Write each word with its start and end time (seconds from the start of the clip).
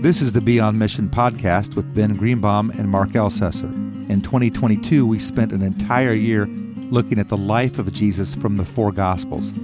This 0.00 0.20
is 0.20 0.34
the 0.34 0.42
Beyond 0.42 0.78
Mission 0.78 1.08
podcast 1.08 1.74
with 1.74 1.94
Ben 1.94 2.16
Greenbaum 2.16 2.68
and 2.70 2.86
Mark 2.86 3.12
Ellcessor. 3.12 3.72
In 4.10 4.20
2022, 4.20 5.06
we 5.06 5.18
spent 5.18 5.52
an 5.52 5.62
entire 5.62 6.12
year 6.12 6.44
looking 6.90 7.18
at 7.18 7.30
the 7.30 7.38
life 7.38 7.78
of 7.78 7.90
Jesus 7.94 8.34
from 8.34 8.56
the 8.56 8.64
four 8.64 8.92
Gospels. 8.92 9.54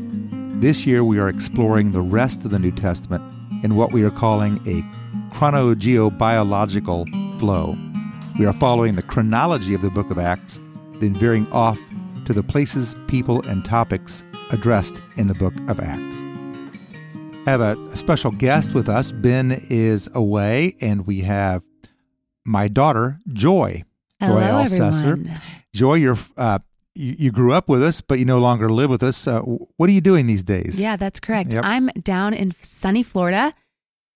This 0.58 0.86
year, 0.86 1.04
we 1.04 1.18
are 1.18 1.28
exploring 1.28 1.92
the 1.92 2.00
rest 2.00 2.46
of 2.46 2.50
the 2.50 2.58
New 2.58 2.72
Testament 2.72 3.22
in 3.62 3.76
what 3.76 3.92
we 3.92 4.04
are 4.04 4.10
calling 4.10 4.56
a 4.66 4.80
chronogeobiological 5.34 7.38
flow. 7.38 7.76
We 8.38 8.46
are 8.46 8.54
following 8.54 8.96
the 8.96 9.02
chronology 9.02 9.74
of 9.74 9.82
the 9.82 9.90
book 9.90 10.10
of 10.10 10.18
Acts, 10.18 10.58
then 10.94 11.14
veering 11.14 11.46
off 11.52 11.78
to 12.24 12.32
the 12.32 12.42
places, 12.42 12.96
people, 13.06 13.46
and 13.46 13.66
topics 13.66 14.24
addressed 14.50 15.02
in 15.18 15.26
the 15.26 15.34
book 15.34 15.52
of 15.68 15.78
Acts. 15.78 16.24
Have 17.46 17.60
a, 17.60 17.76
a 17.90 17.96
special 17.96 18.30
guest 18.30 18.72
with 18.72 18.88
us. 18.88 19.10
Ben 19.10 19.66
is 19.68 20.08
away, 20.14 20.76
and 20.80 21.04
we 21.08 21.22
have 21.22 21.64
my 22.44 22.68
daughter, 22.68 23.18
Joy. 23.32 23.82
Hello, 24.20 24.64
Joy. 24.66 25.16
Joy, 25.74 25.94
you're 25.94 26.18
uh, 26.36 26.60
you, 26.94 27.16
you 27.18 27.32
grew 27.32 27.52
up 27.52 27.68
with 27.68 27.82
us, 27.82 28.00
but 28.00 28.20
you 28.20 28.24
no 28.24 28.38
longer 28.38 28.68
live 28.68 28.90
with 28.90 29.02
us. 29.02 29.26
Uh, 29.26 29.40
what 29.40 29.90
are 29.90 29.92
you 29.92 30.00
doing 30.00 30.26
these 30.26 30.44
days? 30.44 30.78
Yeah, 30.78 30.94
that's 30.94 31.18
correct. 31.18 31.52
Yep. 31.52 31.64
I'm 31.64 31.88
down 32.04 32.32
in 32.32 32.54
sunny 32.60 33.02
Florida, 33.02 33.52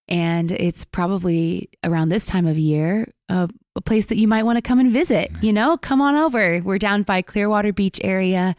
and 0.06 0.52
it's 0.52 0.84
probably 0.84 1.68
around 1.82 2.10
this 2.10 2.28
time 2.28 2.46
of 2.46 2.56
year 2.56 3.12
uh, 3.28 3.48
a 3.74 3.80
place 3.80 4.06
that 4.06 4.18
you 4.18 4.28
might 4.28 4.44
want 4.44 4.56
to 4.56 4.62
come 4.62 4.78
and 4.78 4.92
visit. 4.92 5.32
You 5.40 5.52
know, 5.52 5.76
come 5.76 6.00
on 6.00 6.14
over. 6.14 6.60
We're 6.62 6.78
down 6.78 7.02
by 7.02 7.22
Clearwater 7.22 7.72
Beach 7.72 7.98
area, 8.04 8.54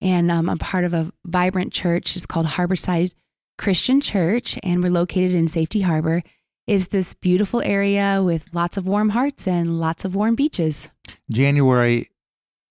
and 0.00 0.30
um, 0.30 0.48
I'm 0.48 0.58
part 0.58 0.84
of 0.84 0.94
a 0.94 1.10
vibrant 1.24 1.72
church. 1.72 2.14
It's 2.14 2.26
called 2.26 2.46
Harborside 2.46 3.10
Christian 3.56 4.00
Church, 4.00 4.58
and 4.62 4.82
we're 4.82 4.90
located 4.90 5.34
in 5.34 5.48
Safety 5.48 5.82
Harbor. 5.82 6.22
Is 6.66 6.88
this 6.88 7.14
beautiful 7.14 7.60
area 7.62 8.22
with 8.22 8.46
lots 8.52 8.76
of 8.76 8.86
warm 8.86 9.10
hearts 9.10 9.46
and 9.46 9.78
lots 9.78 10.04
of 10.04 10.14
warm 10.14 10.34
beaches? 10.34 10.90
January 11.30 12.08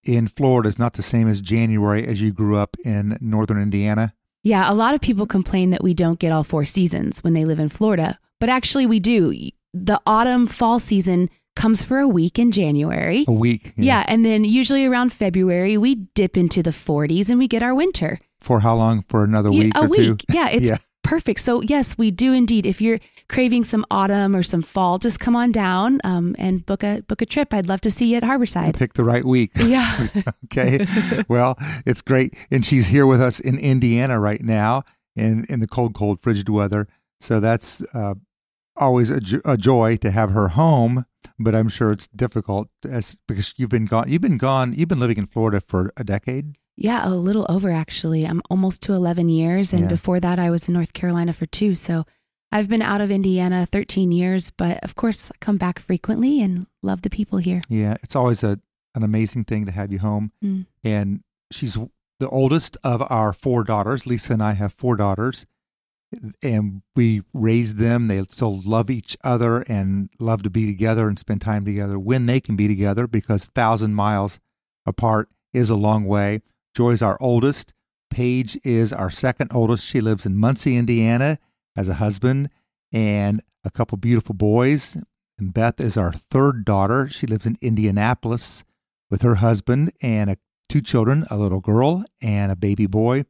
in 0.04 0.28
Florida 0.28 0.68
is 0.68 0.80
not 0.80 0.94
the 0.94 1.04
same 1.04 1.28
as 1.30 1.42
January 1.42 2.06
as 2.06 2.22
you 2.22 2.34
grew 2.34 2.58
up 2.58 2.76
in 2.84 3.18
northern 3.22 3.62
Indiana. 3.62 4.14
Yeah, 4.44 4.70
a 4.70 4.74
lot 4.74 4.94
of 4.94 5.00
people 5.00 5.26
complain 5.26 5.70
that 5.70 5.84
we 5.84 5.94
don't 5.94 6.20
get 6.20 6.32
all 6.32 6.44
four 6.44 6.66
seasons 6.66 7.24
when 7.24 7.34
they 7.34 7.46
live 7.46 7.60
in 7.60 7.70
Florida, 7.70 8.20
but 8.40 8.50
actually 8.50 8.86
we 8.86 9.00
do. 9.00 9.34
The 9.74 10.02
autumn 10.06 10.48
fall 10.48 10.80
season 10.80 11.30
comes 11.56 11.84
for 11.84 12.00
a 12.00 12.08
week 12.08 12.40
in 12.40 12.52
January. 12.52 13.26
A 13.28 13.32
week. 13.32 13.74
Yeah, 13.78 14.04
and 14.08 14.26
then 14.26 14.44
usually 14.44 14.86
around 14.86 15.14
February 15.14 15.78
we 15.78 15.96
dip 15.96 16.36
into 16.36 16.62
the 16.62 16.72
40s 16.72 17.30
and 17.30 17.40
we 17.40 17.48
get 17.48 17.64
our 17.64 17.76
winter. 17.76 18.20
For 18.44 18.60
how 18.60 18.76
long? 18.76 19.02
For 19.04 19.24
another 19.24 19.50
Yeah, 19.52 19.64
week 19.64 19.78
a 19.78 19.82
or 19.84 19.88
week. 19.88 20.20
two? 20.20 20.34
Yeah, 20.34 20.50
it's 20.50 20.66
Yeah. 20.68 20.78
perfect. 21.04 21.40
So 21.40 21.62
yes, 21.62 21.98
we 21.98 22.12
do 22.12 22.34
indeed. 22.34 22.66
If 22.66 22.80
you're 22.82 23.00
craving 23.30 23.64
some 23.64 23.86
autumn 23.90 24.36
or 24.36 24.44
some 24.44 24.62
fall, 24.62 25.00
just 25.00 25.20
come 25.20 25.36
on 25.36 25.52
down 25.52 26.00
um, 26.04 26.36
and 26.38 26.66
book 26.66 26.84
a 26.84 27.02
book 27.08 27.22
a 27.22 27.26
trip. 27.26 27.54
I'd 27.54 27.68
love 27.68 27.82
to 27.82 27.92
see 27.92 28.06
you 28.12 28.18
at 28.18 28.24
Harborside. 28.24 28.76
Pick 28.76 28.94
the 28.94 29.04
right 29.04 29.26
week. 29.26 29.52
Yeah. 29.60 30.08
okay. 30.46 30.86
well, 31.30 31.58
it's 31.86 32.02
great. 32.02 32.36
And 32.52 32.66
she's 32.66 32.88
here 32.88 33.08
with 33.08 33.22
us 33.22 33.40
in 33.40 33.58
Indiana 33.58 34.20
right 34.20 34.42
now 34.44 34.84
in, 35.16 35.46
in 35.50 35.60
the 35.62 35.68
cold, 35.68 35.94
cold, 35.96 36.20
frigid 36.22 36.50
weather. 36.50 36.88
So 37.22 37.40
that's 37.40 37.82
uh, 37.94 38.16
always 38.76 39.10
a, 39.10 39.20
jo- 39.22 39.42
a 39.46 39.56
joy 39.58 39.96
to 39.98 40.12
have 40.12 40.32
her 40.32 40.50
home. 40.50 41.06
But 41.40 41.56
I'm 41.56 41.70
sure 41.70 41.92
it's 41.92 42.08
difficult 42.10 42.68
as 42.88 43.18
because 43.28 43.54
you've 43.58 43.70
been 43.70 43.86
gone. 43.86 44.10
You've 44.10 44.22
been 44.22 44.38
gone. 44.38 44.74
You've 44.74 44.90
been 44.90 45.00
living 45.00 45.18
in 45.18 45.26
Florida 45.26 45.62
for 45.62 45.92
a 45.98 46.04
decade. 46.04 46.56
Yeah, 46.76 47.08
a 47.08 47.10
little 47.12 47.46
over 47.50 47.72
actually. 47.72 48.26
I'm 48.26 48.42
almost 48.50 48.82
to 48.84 48.94
11 48.94 49.30
years. 49.30 49.74
And 49.74 49.84
Yeah. 49.84 49.88
before 49.90 50.20
that, 50.20 50.40
I 50.40 50.50
was 50.50 50.68
in 50.68 50.74
North 50.74 50.94
Carolina 50.94 51.34
for 51.34 51.46
two. 51.46 51.76
So 51.76 52.06
I've 52.52 52.68
been 52.70 52.82
out 52.82 53.02
of 53.02 53.12
Indiana 53.12 53.66
13 53.66 54.12
years, 54.12 54.52
but 54.52 54.84
of 54.84 54.96
course, 54.96 55.32
I 55.32 55.36
come 55.40 55.58
back 55.58 55.80
frequently 55.80 56.42
and 56.42 56.68
love 56.82 57.02
the 57.02 57.10
people 57.10 57.40
here. 57.40 57.62
Yeah, 57.70 57.96
it's 58.04 58.16
always 58.16 58.44
a 58.44 58.60
an 58.96 59.02
amazing 59.02 59.44
thing 59.44 59.66
to 59.66 59.72
have 59.72 59.92
you 59.92 59.98
home. 59.98 60.32
Mm. 60.44 60.68
And 60.84 61.22
she's 61.52 61.76
the 62.20 62.30
oldest 62.30 62.78
of 62.84 63.02
our 63.10 63.34
four 63.34 63.64
daughters. 63.64 64.06
Lisa 64.06 64.34
and 64.34 64.44
I 64.44 64.54
have 64.54 64.72
four 64.72 64.96
daughters, 64.96 65.48
and 66.44 66.84
we 66.96 67.24
raised 67.34 67.78
them. 67.78 68.08
They 68.08 68.22
still 68.24 68.62
love 68.62 68.92
each 68.92 69.18
other 69.24 69.62
and 69.62 70.10
love 70.20 70.44
to 70.44 70.52
be 70.52 70.68
together 70.68 71.08
and 71.08 71.18
spend 71.18 71.42
time 71.42 71.66
together 71.66 71.98
when 71.98 72.28
they 72.28 72.40
can 72.40 72.56
be 72.56 72.68
together 72.68 73.08
because 73.08 73.46
thousand 73.46 73.96
miles 73.96 74.40
apart 74.86 75.30
is 75.54 75.72
a 75.72 75.76
long 75.76 76.06
way. 76.06 76.42
Joy's 76.74 77.02
our 77.02 77.18
oldest. 77.22 77.74
Paige 78.10 78.60
is 78.64 78.94
our 78.94 79.10
second 79.10 79.52
oldest. 79.54 79.86
She 79.86 80.02
lives 80.02 80.26
in 80.26 80.36
Muncie, 80.36 80.78
Indiana, 80.78 81.40
has 81.76 81.88
a 81.88 81.96
husband 81.96 82.50
and 82.92 83.42
a 83.64 83.72
couple 83.72 83.98
beautiful 83.98 84.36
boys. 84.36 84.98
And 85.40 85.54
Beth 85.54 85.80
is 85.82 85.98
our 85.98 86.12
third 86.12 86.64
daughter. 86.66 87.08
She 87.08 87.26
lives 87.26 87.46
in 87.46 87.58
Indianapolis 87.62 88.64
with 89.10 89.22
her 89.24 89.36
husband 89.36 89.92
and 90.02 90.30
a, 90.30 90.38
two 90.70 90.82
children, 90.82 91.26
a 91.30 91.38
little 91.38 91.60
girl 91.60 92.04
and 92.22 92.52
a 92.52 92.56
baby 92.56 92.86
boy. 92.88 93.26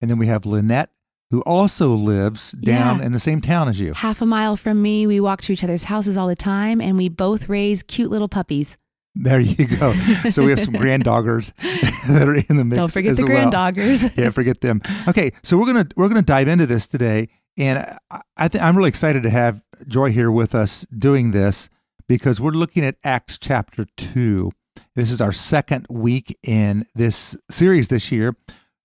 And 0.00 0.10
then 0.10 0.18
we 0.18 0.26
have 0.26 0.44
Lynette, 0.46 0.90
who 1.30 1.40
also 1.42 1.94
lives 1.94 2.52
down 2.52 2.98
Yeah. 3.00 3.06
in 3.06 3.12
the 3.12 3.20
same 3.20 3.40
town 3.40 3.68
as 3.68 3.80
you. 3.80 3.92
Half 3.94 4.20
a 4.22 4.26
mile 4.26 4.56
from 4.56 4.80
me, 4.82 5.06
we 5.06 5.20
walk 5.20 5.40
to 5.42 5.52
each 5.52 5.64
other's 5.64 5.84
houses 5.84 6.16
all 6.16 6.28
the 6.28 6.36
time, 6.36 6.80
and 6.80 6.96
we 6.96 7.08
both 7.08 7.48
raise 7.48 7.82
cute 7.82 8.10
little 8.10 8.28
puppies. 8.28 8.76
There 9.14 9.40
you 9.40 9.66
go. 9.66 9.92
So 10.30 10.44
we 10.44 10.50
have 10.50 10.60
some 10.60 10.74
granddoggers 10.74 11.52
that 12.08 12.28
are 12.28 12.34
in 12.34 12.56
the 12.56 12.64
mix. 12.64 12.76
Don't 12.78 12.92
forget 12.92 13.16
the 13.16 13.26
well. 13.26 13.50
granddoggers. 13.50 14.16
yeah, 14.16 14.30
forget 14.30 14.60
them. 14.60 14.80
Okay, 15.08 15.32
so 15.42 15.56
we're 15.58 15.66
gonna 15.66 15.88
we're 15.96 16.08
gonna 16.08 16.22
dive 16.22 16.46
into 16.48 16.66
this 16.66 16.86
today, 16.86 17.28
and 17.56 17.78
I, 18.10 18.20
I 18.36 18.48
think 18.48 18.62
I'm 18.62 18.76
really 18.76 18.88
excited 18.90 19.22
to 19.24 19.30
have 19.30 19.62
Joy 19.88 20.10
here 20.12 20.30
with 20.30 20.54
us 20.54 20.86
doing 20.96 21.32
this 21.32 21.68
because 22.06 22.40
we're 22.40 22.52
looking 22.52 22.84
at 22.84 22.96
Acts 23.02 23.38
chapter 23.38 23.86
two. 23.96 24.52
This 24.94 25.10
is 25.10 25.20
our 25.20 25.32
second 25.32 25.86
week 25.90 26.36
in 26.44 26.84
this 26.94 27.36
series 27.50 27.88
this 27.88 28.12
year, 28.12 28.34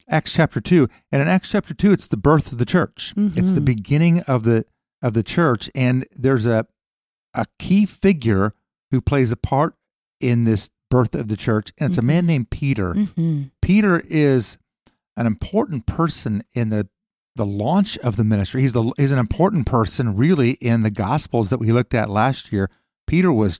Acts 0.10 0.34
chapter 0.34 0.60
two, 0.62 0.88
and 1.12 1.22
in 1.22 1.28
Acts 1.28 1.52
chapter 1.52 1.74
two, 1.76 1.92
it's 1.92 2.08
the 2.08 2.18
birth 2.18 2.52
of 2.52 2.58
the 2.58 2.66
church. 2.66 3.14
It's 3.18 3.54
the 3.54 3.62
Mhm. 3.62 3.66
beginning 3.66 4.20
of 4.22 4.44
the 4.46 4.66
of 5.02 5.14
the 5.14 5.24
church, 5.24 5.70
and 5.76 6.06
there's 6.16 6.46
a 6.48 6.66
a 7.36 7.46
key 7.60 7.86
figure 7.86 8.54
who 8.90 9.00
plays 9.02 9.32
a 9.32 9.36
part 9.36 9.76
in 10.24 10.44
this 10.46 10.70
birth 10.90 11.14
of 11.16 11.28
the 11.28 11.38
church, 11.38 11.72
and 11.78 11.90
it's 11.90 11.98
a 11.98 12.02
Mhm. 12.02 12.06
man 12.06 12.26
named 12.26 12.50
Peter. 12.50 12.94
hmm 12.94 13.44
Peter 13.62 14.00
is 14.08 14.58
an 15.18 15.26
important 15.28 15.86
person 15.86 16.44
in 16.54 16.70
the 16.70 16.88
the 17.36 17.46
launch 17.48 17.98
of 18.00 18.16
the 18.16 18.24
ministry. 18.24 18.62
He's 18.62 18.74
the 18.74 18.92
he's 18.98 19.12
an 19.12 19.18
important 19.18 19.66
person 19.66 20.16
really 20.16 20.52
in 20.62 20.84
the 20.84 20.92
gospels 20.92 21.50
that 21.50 21.58
we 21.60 21.72
looked 21.72 21.96
at 21.96 22.10
last 22.12 22.52
year. 22.52 22.70
Peter 23.08 23.34
was 23.34 23.60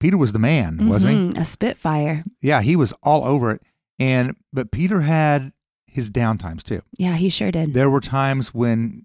Peter 0.00 0.16
was 0.16 0.32
the 0.32 0.38
man, 0.38 0.88
wasn't 0.88 1.36
he? 1.36 1.40
A 1.40 1.44
Spitfire. 1.44 2.24
Yeah, 2.40 2.62
he 2.62 2.76
was 2.76 2.94
all 3.02 3.26
over 3.26 3.50
it. 3.50 3.62
And 3.98 4.36
but 4.54 4.70
Peter 4.70 5.02
had 5.02 5.52
his 5.86 6.10
downtimes 6.10 6.62
too. 6.62 6.80
Yeah, 6.96 7.16
he 7.16 7.28
sure 7.28 7.50
did. 7.50 7.74
There 7.74 7.90
were 7.90 8.00
times 8.00 8.54
when 8.54 9.04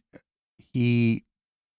he 0.71 1.25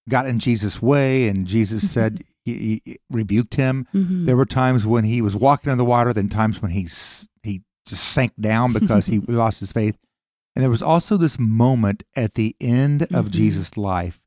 got 0.08 0.26
in 0.26 0.38
Jesus' 0.38 0.82
way 0.82 1.28
and 1.28 1.46
Jesus 1.46 1.90
said 1.90 2.22
he, 2.52 2.82
he 2.84 2.96
rebuked 3.10 3.54
him. 3.56 3.86
Mhm. 3.94 4.24
There 4.26 4.36
were 4.36 4.46
times 4.46 4.86
when 4.86 5.04
he 5.04 5.20
was 5.20 5.34
walking 5.36 5.70
on 5.70 5.78
the 5.78 5.84
water, 5.84 6.12
then 6.12 6.28
times 6.28 6.62
when 6.62 6.70
he 6.70 6.82
he 7.42 7.62
just 7.86 8.04
sank 8.12 8.32
down 8.40 8.72
because 8.72 9.06
he 9.06 9.18
lost 9.28 9.60
his 9.60 9.72
faith. 9.72 9.96
And 10.54 10.62
there 10.62 10.70
was 10.70 10.82
also 10.82 11.16
this 11.16 11.38
moment 11.38 12.02
at 12.16 12.34
the 12.34 12.56
end 12.60 13.02
of 13.02 13.26
Mhm. 13.26 13.30
Jesus' 13.30 13.76
life. 13.76 14.20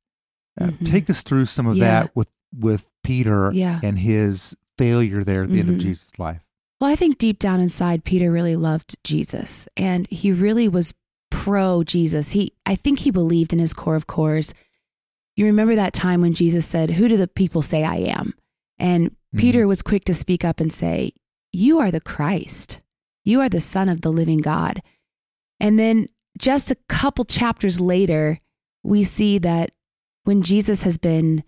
Uh, 0.60 0.68
Mhm. 0.68 0.86
Take 0.86 1.10
us 1.10 1.24
through 1.24 1.46
some 1.46 1.66
of 1.68 1.76
Yeah. 1.76 1.86
that 2.04 2.16
with 2.16 2.28
with 2.58 2.88
Peter 3.04 3.52
Yeah. 3.54 3.80
and 3.84 4.00
his 4.00 4.56
failure 4.78 5.24
there 5.24 5.44
at 5.44 5.50
the 5.52 5.60
end 5.60 5.70
of 5.70 5.76
Mhm. 5.76 5.80
Jesus' 5.82 6.18
life. 6.18 6.42
Well, 6.82 6.90
I 6.90 6.96
think 6.96 7.18
deep 7.20 7.38
down 7.38 7.60
inside, 7.60 8.04
Peter 8.04 8.32
really 8.32 8.56
loved 8.56 8.96
Jesus 9.04 9.68
and 9.78 10.08
he 10.10 10.32
really 10.32 10.68
was 10.68 10.94
pro 11.30 11.84
Jesus. 11.84 12.32
He, 12.32 12.54
I 12.66 12.76
think 12.76 13.00
he 13.00 13.12
believed 13.12 13.54
in 13.54 13.60
his 13.60 13.74
core 13.74 13.96
of 13.96 14.08
cores. 14.08 14.54
You 15.40 15.46
remember 15.46 15.76
that 15.76 15.94
time 15.94 16.20
when 16.20 16.34
Jesus 16.34 16.66
said, 16.66 16.92
Who 16.92 17.08
do 17.08 17.16
the 17.16 17.26
people 17.26 17.62
say 17.62 17.86
I 17.86 17.96
am? 17.96 18.34
And 18.78 19.12
mm-hmm. 19.12 19.40
Peter 19.40 19.68
was 19.70 19.82
quick 19.82 20.04
to 20.04 20.14
speak 20.14 20.44
up 20.44 20.60
and 20.60 20.72
say, 20.72 21.14
You 21.54 21.80
are 21.80 21.92
the 21.92 22.02
Christ. 22.02 22.82
You 23.24 23.40
are 23.40 23.48
the 23.48 23.62
Son 23.62 23.88
of 23.88 24.02
the 24.02 24.12
living 24.12 24.40
God. 24.40 24.82
And 25.58 25.80
then 25.80 26.08
just 26.38 26.72
a 26.72 26.78
couple 26.90 27.24
chapters 27.24 27.80
later, 27.80 28.38
we 28.84 29.06
see 29.06 29.38
that 29.38 29.72
when 30.26 30.42
Jesus 30.42 30.82
has 30.82 30.98
been 30.98 31.46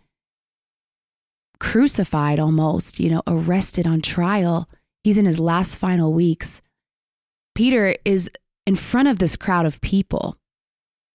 crucified 1.59 2.39
almost, 2.39 2.97
you 2.97 3.09
know, 3.09 3.23
arrested 3.27 3.85
on 3.85 4.01
trial, 4.01 4.69
he's 5.03 5.17
in 5.17 5.25
his 5.25 5.37
last 5.37 5.75
final 5.75 6.13
weeks. 6.13 6.61
Peter 7.55 7.97
is 8.05 8.31
in 8.65 8.77
front 8.77 9.09
of 9.09 9.19
this 9.19 9.35
crowd 9.35 9.65
of 9.65 9.81
people, 9.81 10.37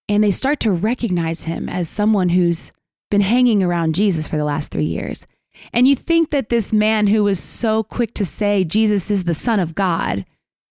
and 0.08 0.22
they 0.22 0.30
start 0.30 0.60
to 0.60 0.70
recognize 0.70 1.44
him 1.44 1.68
as 1.68 1.88
someone 1.88 2.30
who's 2.30 2.72
been 3.10 3.20
hanging 3.20 3.62
around 3.62 3.94
Jesus 3.94 4.28
for 4.28 4.36
the 4.36 4.44
last 4.44 4.70
three 4.72 4.84
years. 4.84 5.26
And 5.72 5.88
you 5.88 5.96
think 5.96 6.30
that 6.30 6.48
this 6.48 6.72
man 6.72 7.06
who 7.06 7.24
was 7.24 7.40
so 7.40 7.82
quick 7.82 8.14
to 8.14 8.24
say 8.24 8.64
Jesus 8.64 9.10
is 9.10 9.24
the 9.24 9.34
Son 9.34 9.58
of 9.58 9.74
God 9.74 10.24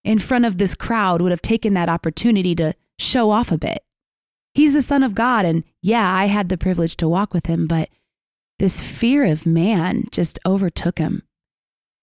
in 0.04 0.18
front 0.18 0.44
of 0.44 0.58
this 0.58 0.74
crowd 0.74 1.20
would 1.20 1.32
have 1.32 1.42
taken 1.42 1.74
that 1.74 1.88
opportunity 1.88 2.54
to 2.54 2.74
show 2.98 3.30
off 3.30 3.50
a 3.50 3.58
bit. 3.58 3.82
He's 4.54 4.72
the 4.72 4.82
Son 4.82 5.02
of 5.02 5.14
God. 5.14 5.44
And 5.44 5.64
yeah, 5.82 6.14
I 6.14 6.26
had 6.26 6.48
the 6.48 6.56
privilege 6.56 6.96
to 6.98 7.08
walk 7.08 7.34
with 7.34 7.46
him, 7.46 7.66
but 7.66 7.90
this 8.58 8.80
fear 8.80 9.24
of 9.24 9.44
man 9.44 10.04
just 10.12 10.38
overtook 10.46 10.98
him. 10.98 11.22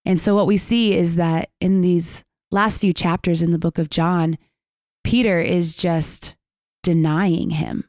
And 0.06 0.20
so, 0.20 0.36
what 0.36 0.48
we 0.48 0.58
see 0.58 0.96
is 0.96 1.16
that 1.16 1.50
in 1.62 1.82
these 1.82 2.24
last 2.52 2.80
few 2.80 2.94
chapters 2.94 3.42
in 3.42 3.52
the 3.52 3.58
book 3.58 3.78
of 3.78 3.90
John, 3.90 4.38
Peter 5.04 5.40
is 5.40 5.76
just 5.76 6.36
denying 6.84 7.52
him. 7.52 7.86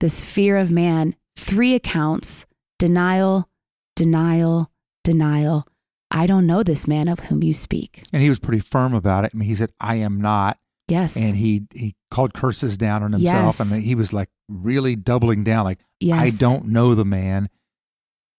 This 0.00 0.22
fear 0.22 0.58
of 0.58 0.70
man, 0.70 1.14
three 1.36 1.74
accounts 1.74 2.44
denial, 2.78 3.48
denial, 3.96 4.70
denial. 5.04 5.66
I 6.10 6.26
don't 6.26 6.46
know 6.46 6.62
this 6.62 6.86
man 6.86 7.08
of 7.08 7.20
whom 7.20 7.42
you 7.42 7.54
speak. 7.54 8.02
And 8.12 8.22
he 8.22 8.28
was 8.28 8.38
pretty 8.38 8.60
firm 8.60 8.92
about 8.92 9.24
it. 9.24 9.30
I 9.34 9.38
mean, 9.38 9.48
he 9.48 9.54
said, 9.54 9.72
I 9.80 9.96
am 9.96 10.20
not. 10.20 10.58
Yes. 10.88 11.16
And 11.16 11.36
he, 11.36 11.62
he 11.72 11.94
called 12.10 12.34
curses 12.34 12.76
down 12.76 13.02
on 13.02 13.12
himself. 13.12 13.58
Yes. 13.58 13.72
I 13.72 13.76
And 13.76 13.84
he 13.84 13.94
was 13.94 14.12
like 14.12 14.28
really 14.48 14.96
doubling 14.96 15.44
down, 15.44 15.64
like, 15.64 15.78
yes. 16.00 16.20
I 16.20 16.36
don't 16.38 16.66
know 16.66 16.94
the 16.94 17.04
man. 17.04 17.48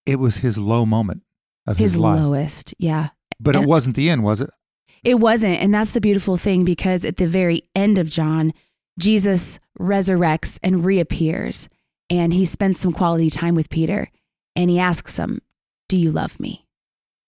It 0.06 0.20
was 0.20 0.36
his 0.36 0.58
low 0.58 0.84
moment 0.86 1.22
of 1.66 1.78
his, 1.78 1.94
his 1.94 2.00
life. 2.00 2.20
lowest. 2.20 2.74
Yeah. 2.78 3.08
but 3.40 3.56
it 3.56 3.64
wasn't 3.66 3.96
the 3.96 4.10
end, 4.10 4.22
was 4.22 4.40
it? 4.40 4.50
It 5.02 5.14
wasn't. 5.14 5.60
And 5.60 5.74
that's 5.74 5.92
the 5.92 6.00
beautiful 6.00 6.36
thing 6.36 6.64
because 6.64 7.04
at 7.04 7.16
the 7.16 7.26
very 7.26 7.62
end 7.74 7.98
of 7.98 8.08
John, 8.08 8.52
Jesus 8.98 9.58
resurrects 9.78 10.58
and 10.62 10.84
reappears. 10.84 11.68
And 12.10 12.32
he 12.32 12.44
spends 12.44 12.80
some 12.80 12.92
quality 12.92 13.30
time 13.30 13.54
with 13.54 13.70
Peter 13.70 14.10
and 14.54 14.70
he 14.70 14.78
asks 14.78 15.16
him, 15.16 15.40
Do 15.88 15.96
you 15.96 16.10
love 16.10 16.38
me? 16.38 16.66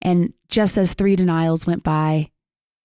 And 0.01 0.33
just 0.49 0.77
as 0.77 0.93
three 0.93 1.15
denials 1.15 1.65
went 1.65 1.83
by, 1.83 2.29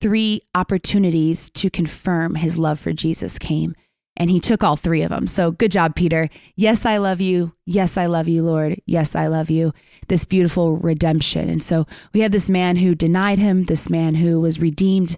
three 0.01 0.43
opportunities 0.55 1.51
to 1.51 1.71
confirm 1.71 2.35
his 2.35 2.59
love 2.59 2.81
for 2.81 2.93
Jesus 2.93 3.39
came. 3.39 3.75
And 4.17 4.31
he 4.31 4.41
took 4.41 4.63
all 4.63 4.77
three 4.77 5.03
of 5.03 5.11
them. 5.11 5.27
So 5.27 5.53
good 5.53 5.71
job, 5.71 5.95
Peter. 5.95 6.29
Yes, 6.55 6.85
I 6.85 6.99
love 6.99 7.21
you. 7.21 7.55
Yes, 7.65 7.97
I 7.97 8.07
love 8.07 8.29
you, 8.29 8.43
Lord. 8.43 8.81
Yes, 8.85 9.15
I 9.15 9.27
love 9.27 9.49
you. 9.49 9.73
This 10.09 10.27
beautiful 10.27 10.77
redemption. 10.77 11.49
And 11.49 11.63
so 11.63 11.87
we 12.13 12.21
have 12.21 12.33
this 12.33 12.51
man 12.51 12.77
who 12.77 12.95
denied 12.95 13.39
him, 13.39 13.65
this 13.65 13.89
man 13.89 14.17
who 14.17 14.39
was 14.39 14.61
redeemed 14.61 15.17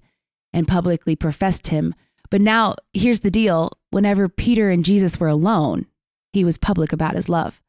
and 0.52 0.68
publicly 0.68 1.16
professed 1.16 1.68
him. 1.68 1.94
But 2.34 2.40
now 2.40 2.74
here's 2.92 3.20
the 3.20 3.30
deal 3.30 3.78
whenever 3.92 4.28
Peter 4.28 4.68
and 4.68 4.84
Jesus 4.84 5.20
were 5.20 5.28
alone, 5.28 5.86
he 6.32 6.44
was 6.44 6.58
public 6.58 6.92
about 6.92 7.14
his 7.14 7.28
love. 7.28 7.62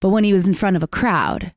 But 0.00 0.08
when 0.08 0.24
he 0.24 0.32
was 0.32 0.46
in 0.46 0.54
front 0.54 0.76
of 0.76 0.82
a 0.82 0.86
crowd, 0.88 1.52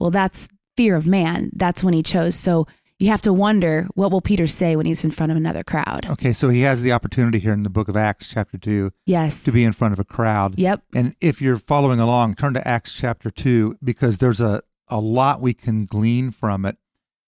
well, 0.00 0.10
that's 0.10 0.48
fear 0.78 0.96
of 0.96 1.06
man. 1.06 1.50
That's 1.54 1.84
when 1.84 1.92
he 1.92 2.02
chose. 2.02 2.36
So 2.36 2.66
you 2.98 3.08
have 3.08 3.20
to 3.20 3.34
wonder 3.34 3.86
what 3.94 4.10
will 4.10 4.22
Peter 4.22 4.46
say 4.46 4.76
when 4.76 4.86
he's 4.86 5.04
in 5.04 5.10
front 5.10 5.30
of 5.30 5.36
another 5.36 5.62
crowd? 5.62 6.06
Okay, 6.08 6.32
so 6.32 6.48
he 6.48 6.62
has 6.62 6.80
the 6.80 6.92
opportunity 6.92 7.38
here 7.38 7.52
in 7.52 7.64
the 7.64 7.68
book 7.68 7.88
of 7.88 7.98
Acts, 7.98 8.28
chapter 8.28 8.56
2, 8.56 8.90
Yes. 9.04 9.44
to 9.44 9.52
be 9.52 9.62
in 9.62 9.74
front 9.74 9.92
of 9.92 10.00
a 10.00 10.04
crowd. 10.04 10.58
Yep. 10.58 10.84
And 10.94 11.16
if 11.20 11.42
you're 11.42 11.58
following 11.58 12.00
along, 12.00 12.36
turn 12.36 12.54
to 12.54 12.66
Acts 12.66 12.94
chapter 12.94 13.30
2 13.30 13.76
because 13.84 14.16
there's 14.16 14.40
a, 14.40 14.62
a 14.88 15.00
lot 15.00 15.42
we 15.42 15.52
can 15.52 15.84
glean 15.84 16.30
from 16.30 16.64
it. 16.64 16.78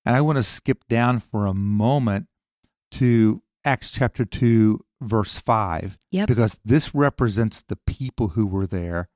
And 0.07 0.17
I 0.17 0.23
want 0.23 0.37
to 0.39 0.43
skip 0.43 0.89
down 0.89 1.21
for 1.21 1.45
a 1.45 1.53
moment 1.53 2.29
to 2.93 3.43
Acts 3.65 3.91
chapter 3.91 4.25
2, 4.25 4.81
verse 5.01 5.39
5, 5.39 5.99
Yep. 6.11 6.29
because 6.29 6.59
this 6.65 6.95
represents 6.95 7.63
the 7.63 7.77
people 7.87 8.29
who 8.29 8.47
were 8.47 8.67
there. 8.67 9.09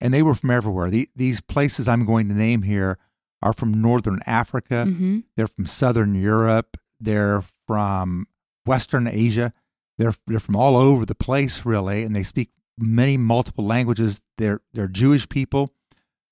And 0.00 0.12
they 0.12 0.22
were 0.22 0.34
from 0.34 0.50
everywhere. 0.50 0.90
The, 0.90 1.08
these 1.16 1.40
places 1.40 1.88
I'm 1.88 2.04
going 2.04 2.28
to 2.28 2.34
name 2.34 2.62
here 2.62 2.98
are 3.40 3.52
from 3.52 3.80
northern 3.80 4.20
Africa, 4.26 4.84
hmm 4.84 5.20
they're 5.36 5.46
from 5.46 5.66
southern 5.66 6.14
Europe, 6.14 6.76
they're 7.00 7.42
from 7.66 8.26
Western 8.66 9.06
Asia. 9.06 9.52
They're, 9.96 10.14
they're 10.26 10.40
from 10.40 10.56
all 10.56 10.76
over 10.76 11.06
the 11.06 11.14
place, 11.14 11.64
really, 11.64 12.02
and 12.02 12.16
they 12.16 12.24
speak 12.24 12.50
many 12.76 13.16
multiple 13.16 13.64
languages. 13.64 14.20
They're, 14.38 14.60
they're 14.72 14.88
Jewish 14.88 15.28
people 15.28 15.68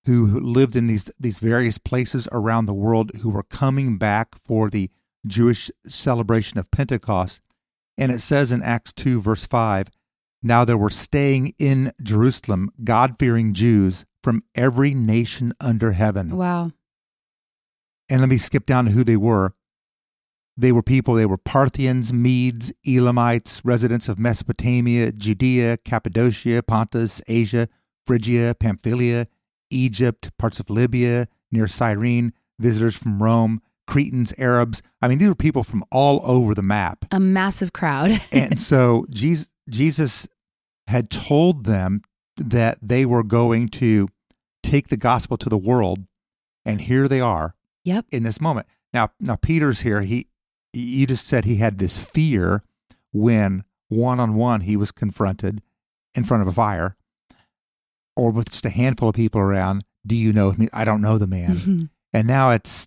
who 0.04 0.40
lived 0.40 0.74
in 0.74 0.88
these, 0.88 1.08
these 1.20 1.38
various 1.38 1.78
places 1.78 2.26
around 2.32 2.66
the 2.66 2.74
world 2.74 3.12
who 3.20 3.30
were 3.30 3.44
coming 3.44 3.98
back 3.98 4.34
for 4.44 4.68
the 4.68 4.90
Jewish 5.26 5.70
celebration 5.86 6.58
of 6.58 6.70
Pentecost. 6.72 7.40
And 7.98 8.10
it 8.10 8.20
says 8.20 8.52
in 8.52 8.62
Acts 8.62 8.92
2, 8.92 9.20
verse 9.20 9.46
5 9.46 9.88
Now 10.42 10.64
there 10.64 10.78
were 10.78 10.90
staying 10.90 11.54
in 11.58 11.92
Jerusalem 12.02 12.70
God 12.84 13.16
fearing 13.18 13.54
Jews 13.54 14.04
from 14.22 14.44
every 14.54 14.94
nation 14.94 15.52
under 15.60 15.92
heaven. 15.92 16.36
Wow. 16.36 16.72
And 18.08 18.20
let 18.20 18.28
me 18.28 18.38
skip 18.38 18.66
down 18.66 18.86
to 18.86 18.90
who 18.90 19.04
they 19.04 19.16
were. 19.16 19.54
They 20.56 20.70
were 20.70 20.82
people, 20.82 21.14
they 21.14 21.26
were 21.26 21.38
Parthians, 21.38 22.12
Medes, 22.12 22.72
Elamites, 22.86 23.62
residents 23.64 24.08
of 24.08 24.18
Mesopotamia, 24.18 25.10
Judea, 25.12 25.78
Cappadocia, 25.78 26.62
Pontus, 26.62 27.22
Asia, 27.26 27.68
Phrygia, 28.04 28.54
Pamphylia, 28.60 29.28
Egypt, 29.70 30.30
parts 30.38 30.60
of 30.60 30.68
Libya, 30.68 31.26
near 31.50 31.66
Cyrene, 31.66 32.34
visitors 32.58 32.94
from 32.94 33.22
Rome, 33.22 33.62
Cretans, 33.92 34.32
Arabs. 34.38 34.82
I 35.02 35.08
mean, 35.08 35.18
these 35.18 35.28
were 35.28 35.34
people 35.34 35.62
from 35.62 35.84
all 35.92 36.22
over 36.24 36.54
the 36.54 36.62
map. 36.62 37.04
A 37.10 37.20
massive 37.20 37.74
crowd. 37.74 38.22
and 38.32 38.58
so 38.58 39.04
Jesus, 39.10 39.50
Jesus 39.68 40.26
had 40.86 41.10
told 41.10 41.64
them 41.64 42.00
that 42.38 42.78
they 42.80 43.04
were 43.04 43.22
going 43.22 43.68
to 43.68 44.08
take 44.62 44.88
the 44.88 44.96
gospel 44.96 45.36
to 45.36 45.50
the 45.50 45.58
world. 45.58 46.06
And 46.64 46.80
here 46.80 47.06
they 47.06 47.20
are 47.20 47.54
yep. 47.84 48.06
in 48.10 48.22
this 48.22 48.40
moment. 48.40 48.66
Now, 48.94 49.10
now 49.20 49.36
Peter's 49.36 49.80
here. 49.80 50.00
He, 50.00 50.28
you 50.72 51.06
just 51.06 51.26
said 51.26 51.44
he 51.44 51.56
had 51.56 51.76
this 51.76 51.98
fear 51.98 52.62
when 53.12 53.62
one 53.90 54.18
on 54.18 54.32
one 54.32 54.62
he 54.62 54.74
was 54.74 54.90
confronted 54.90 55.60
in 56.14 56.24
front 56.24 56.40
of 56.40 56.48
a 56.48 56.52
fire, 56.52 56.96
or 58.16 58.30
with 58.30 58.50
just 58.50 58.64
a 58.64 58.70
handful 58.70 59.10
of 59.10 59.16
people 59.16 59.40
around. 59.42 59.84
Do 60.06 60.16
you 60.16 60.32
know 60.32 60.52
me? 60.52 60.70
I 60.72 60.86
don't 60.86 61.02
know 61.02 61.18
the 61.18 61.26
man. 61.26 61.56
Mhm. 61.56 61.90
and 62.14 62.26
now 62.26 62.52
it's 62.52 62.86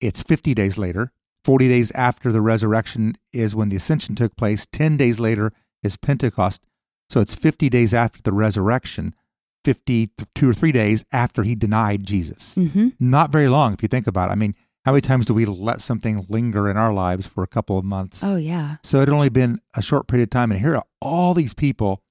it's 0.00 0.22
50 0.22 0.54
days 0.54 0.78
later. 0.78 1.12
40 1.44 1.68
days 1.68 1.90
after 1.92 2.32
the 2.32 2.40
resurrection 2.40 3.16
is 3.32 3.54
when 3.54 3.68
the 3.68 3.76
ascension 3.76 4.14
took 4.14 4.36
place. 4.36 4.66
10 4.72 4.96
days 4.96 5.20
later 5.20 5.52
is 5.82 5.96
pentecost. 5.96 6.66
So 7.08 7.20
it's 7.20 7.34
50 7.36 7.68
days 7.68 7.94
after 7.94 8.20
the 8.22 8.32
resurrection. 8.32 9.14
52 9.64 10.48
or 10.50 10.54
3 10.54 10.72
days 10.72 11.04
after 11.12 11.42
he 11.42 11.54
denied 11.54 12.06
jesus. 12.06 12.54
Mhm. 12.54 12.92
not 13.00 13.32
very 13.32 13.48
long 13.48 13.72
if 13.72 13.82
you 13.82 13.88
think 13.88 14.06
about 14.06 14.28
it. 14.28 14.32
I 14.32 14.34
mean 14.36 14.54
how 14.84 14.92
many 14.92 15.00
times 15.02 15.26
do 15.26 15.34
we 15.34 15.44
let 15.44 15.80
something 15.80 16.24
linger 16.28 16.68
in 16.70 16.76
our 16.76 16.92
lives 16.92 17.26
for 17.26 17.42
a 17.42 17.48
couple 17.48 17.76
of 17.76 17.84
months? 17.84 18.22
Oh, 18.22 18.36
yeah. 18.36 18.76
so 18.84 18.98
it 18.98 19.08
had 19.08 19.14
only 19.14 19.28
been 19.28 19.60
a 19.74 19.82
short 19.82 20.06
period 20.06 20.24
of 20.28 20.30
time. 20.30 20.52
And 20.52 20.60
here 20.60 20.76
are 20.76 20.84
all 21.02 21.34
these 21.34 21.54
people 21.54 22.02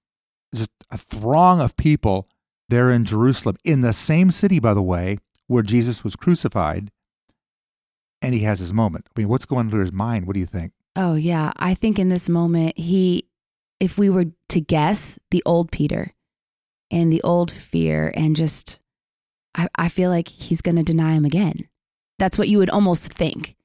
just 0.54 0.72
a 0.92 0.98
throng 0.98 1.60
of 1.62 1.76
people 1.78 2.28
there 2.70 2.90
in 2.92 3.04
jerusalem 3.06 3.58
in 3.66 3.82
the 3.82 3.92
same 3.94 4.32
city 4.32 4.60
by 4.60 4.74
the 4.74 4.82
way 4.82 5.18
where 5.48 5.64
jesus 5.64 6.04
was 6.04 6.16
crucified 6.16 6.92
and 8.26 8.34
he 8.34 8.42
has 8.42 8.60
his 8.60 8.74
moment 8.74 9.08
i 9.16 9.20
mean 9.20 9.30
what's 9.30 9.46
going 9.46 9.70
through 9.70 9.82
his 9.82 9.94
mind 9.94 10.26
what 10.26 10.34
do 10.34 10.40
you 10.40 10.46
think 10.46 10.74
Oh, 10.96 11.16
yeah. 11.16 11.52
I 11.58 11.74
think 11.74 12.00
in 12.00 12.10
this 12.10 12.30
moment, 12.30 12.78
he, 12.78 13.28
if 13.80 13.98
we 13.98 14.10
were 14.10 14.26
to 14.50 14.62
guess, 14.62 15.20
the 15.32 15.44
old 15.46 15.72
Peter 15.72 16.14
and 16.90 17.12
the 17.12 17.22
old 17.24 17.52
fear, 17.52 18.14
and 18.16 18.36
just, 18.36 18.80
I, 19.56 19.68
I 19.76 19.90
feel 19.90 20.10
like 20.10 20.30
he's 20.30 20.62
going 20.62 20.78
to 20.78 20.84
deny 20.84 21.14
him 21.14 21.26
again. 21.26 21.68
That's 22.18 22.38
what 22.38 22.48
you 22.48 22.60
would 22.60 22.70
almost 22.70 23.14
think 23.14 23.56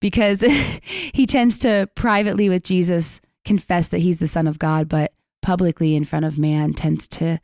because 0.00 0.40
he 0.82 1.26
tends 1.26 1.58
to 1.58 1.88
privately 1.94 2.48
with 2.48 2.64
Jesus 2.64 3.20
confess 3.44 3.88
that 3.88 3.98
he's 3.98 4.18
the 4.18 4.28
Son 4.28 4.48
of 4.48 4.58
God, 4.58 4.88
but 4.88 5.12
publicly 5.42 5.94
in 5.94 6.04
front 6.04 6.24
of 6.24 6.38
man 6.38 6.74
tends 6.74 7.06
to 7.06 7.38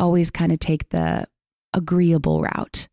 always 0.00 0.30
kind 0.30 0.50
of 0.50 0.58
take 0.58 0.88
the 0.88 1.28
agreeable 1.72 2.42
route. 2.42 2.88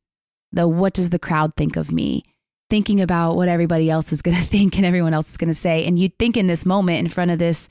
The 0.51 0.67
what 0.67 0.93
does 0.93 1.10
the 1.10 1.19
crowd 1.19 1.55
think 1.55 1.75
of 1.75 1.91
me? 1.91 2.24
Thinking 2.69 3.01
about 3.01 3.36
what 3.36 3.47
everybody 3.47 3.89
else 3.89 4.12
is 4.12 4.21
going 4.21 4.38
to 4.41 4.43
think 4.43 4.75
and 4.77 4.86
everyone 4.86 5.13
else 5.13 5.29
is 5.29 5.38
going 5.38 5.47
to 5.50 5.53
say. 5.53 5.86
And 5.86 5.97
you'd 6.00 6.17
think 6.17 6.36
in 6.38 6.47
this 6.47 6.65
moment, 6.65 7.00
in 7.00 7.07
front 7.07 7.31
of 7.31 7.39
this 7.39 7.69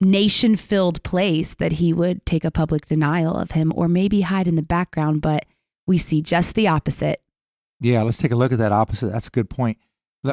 nation 0.00 0.56
filled 0.56 1.02
place, 1.02 1.54
that 1.54 1.72
he 1.72 1.92
would 1.92 2.24
take 2.26 2.44
a 2.44 2.50
public 2.50 2.86
denial 2.86 3.36
of 3.36 3.52
him 3.52 3.72
or 3.74 3.88
maybe 3.88 4.22
hide 4.22 4.48
in 4.48 4.56
the 4.56 4.62
background. 4.62 5.22
But 5.22 5.46
we 5.86 5.98
see 5.98 6.20
just 6.22 6.54
the 6.54 6.68
opposite. 6.68 7.20
yeah 7.80 8.02
let's 8.02 8.18
take 8.18 8.32
a 8.32 8.36
look 8.36 8.52
at 8.52 8.58
that 8.58 8.72
opposite 8.72 9.10
that's 9.12 9.26
a 9.28 9.30
good 9.30 9.50
point 9.50 9.76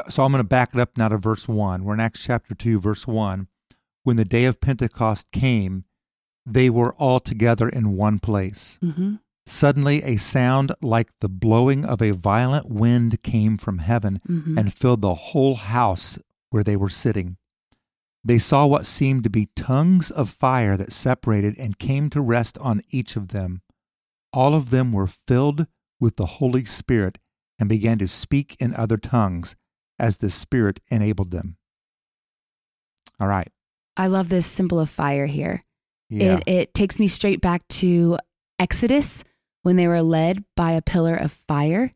so 0.10 0.24
i'm 0.24 0.32
going 0.32 0.40
to 0.44 0.48
back 0.48 0.74
it 0.74 0.80
up 0.80 0.98
now 0.98 1.10
to 1.10 1.18
verse 1.18 1.48
1 1.50 1.84
we're 1.84 1.94
in 1.96 2.00
acts 2.00 2.22
chapter 2.24 2.56
2 2.56 2.80
verse 2.80 3.06
1 3.06 3.48
when 4.04 4.16
the 4.16 4.24
day 4.24 4.46
of 4.46 4.62
pentecost 4.62 5.32
came 5.32 5.84
they 6.46 6.70
were 6.70 6.94
all 6.94 7.20
together 7.20 7.68
in 7.68 7.98
one 7.98 8.20
place 8.20 8.80
Mm-hmm. 8.82 9.16
Suddenly, 9.52 10.02
a 10.04 10.16
sound 10.16 10.72
like 10.82 11.10
the 11.20 11.28
blowing 11.28 11.84
of 11.84 12.02
a 12.02 12.12
violent 12.12 12.70
wind 12.70 13.22
came 13.22 13.58
from 13.58 13.80
heaven 13.80 14.22
Mm-hmm. 14.26 14.58
and 14.58 14.74
filled 14.74 15.02
the 15.02 15.14
whole 15.14 15.56
house 15.56 16.18
where 16.52 16.64
they 16.64 16.78
were 16.78 16.90
sitting. 16.90 17.36
They 18.24 18.38
saw 18.38 18.66
what 18.66 18.86
seemed 18.86 19.26
to 19.26 19.30
be 19.30 19.50
tongues 19.56 20.10
of 20.10 20.30
fire 20.30 20.78
that 20.78 20.94
separated 20.94 21.58
and 21.60 21.78
came 21.78 22.10
to 22.12 22.22
rest 22.22 22.58
on 22.60 22.82
each 22.92 23.18
of 23.18 23.30
them. 23.30 23.62
All 24.32 24.54
of 24.54 24.70
them 24.70 24.94
were 24.94 25.08
filled 25.08 25.68
with 26.00 26.16
the 26.16 26.38
Holy 26.40 26.64
Spirit 26.64 27.18
and 27.60 27.68
began 27.68 27.98
to 27.98 28.08
speak 28.08 28.56
in 28.58 28.74
other 28.74 28.96
tongues 28.98 29.58
as 30.00 30.20
the 30.20 30.30
Spirit 30.30 30.80
enabled 30.90 31.32
them. 31.32 31.58
All 33.20 33.28
right. 33.28 33.50
I 33.98 34.08
love 34.08 34.30
this 34.30 34.46
symbol 34.46 34.80
of 34.80 34.90
fire 34.90 35.26
here. 35.26 35.66
Yeah. 36.10 36.38
It, 36.38 36.44
it 36.48 36.74
takes 36.74 37.00
me 37.00 37.10
straight 37.10 37.42
back 37.42 37.68
to 37.82 38.18
Exodus 38.58 39.26
when 39.64 39.76
they 39.76 39.88
were 39.88 40.02
led 40.02 40.44
by 40.56 40.72
a 40.72 40.82
pillar 40.82 41.16
of 41.16 41.32
fire. 41.32 41.94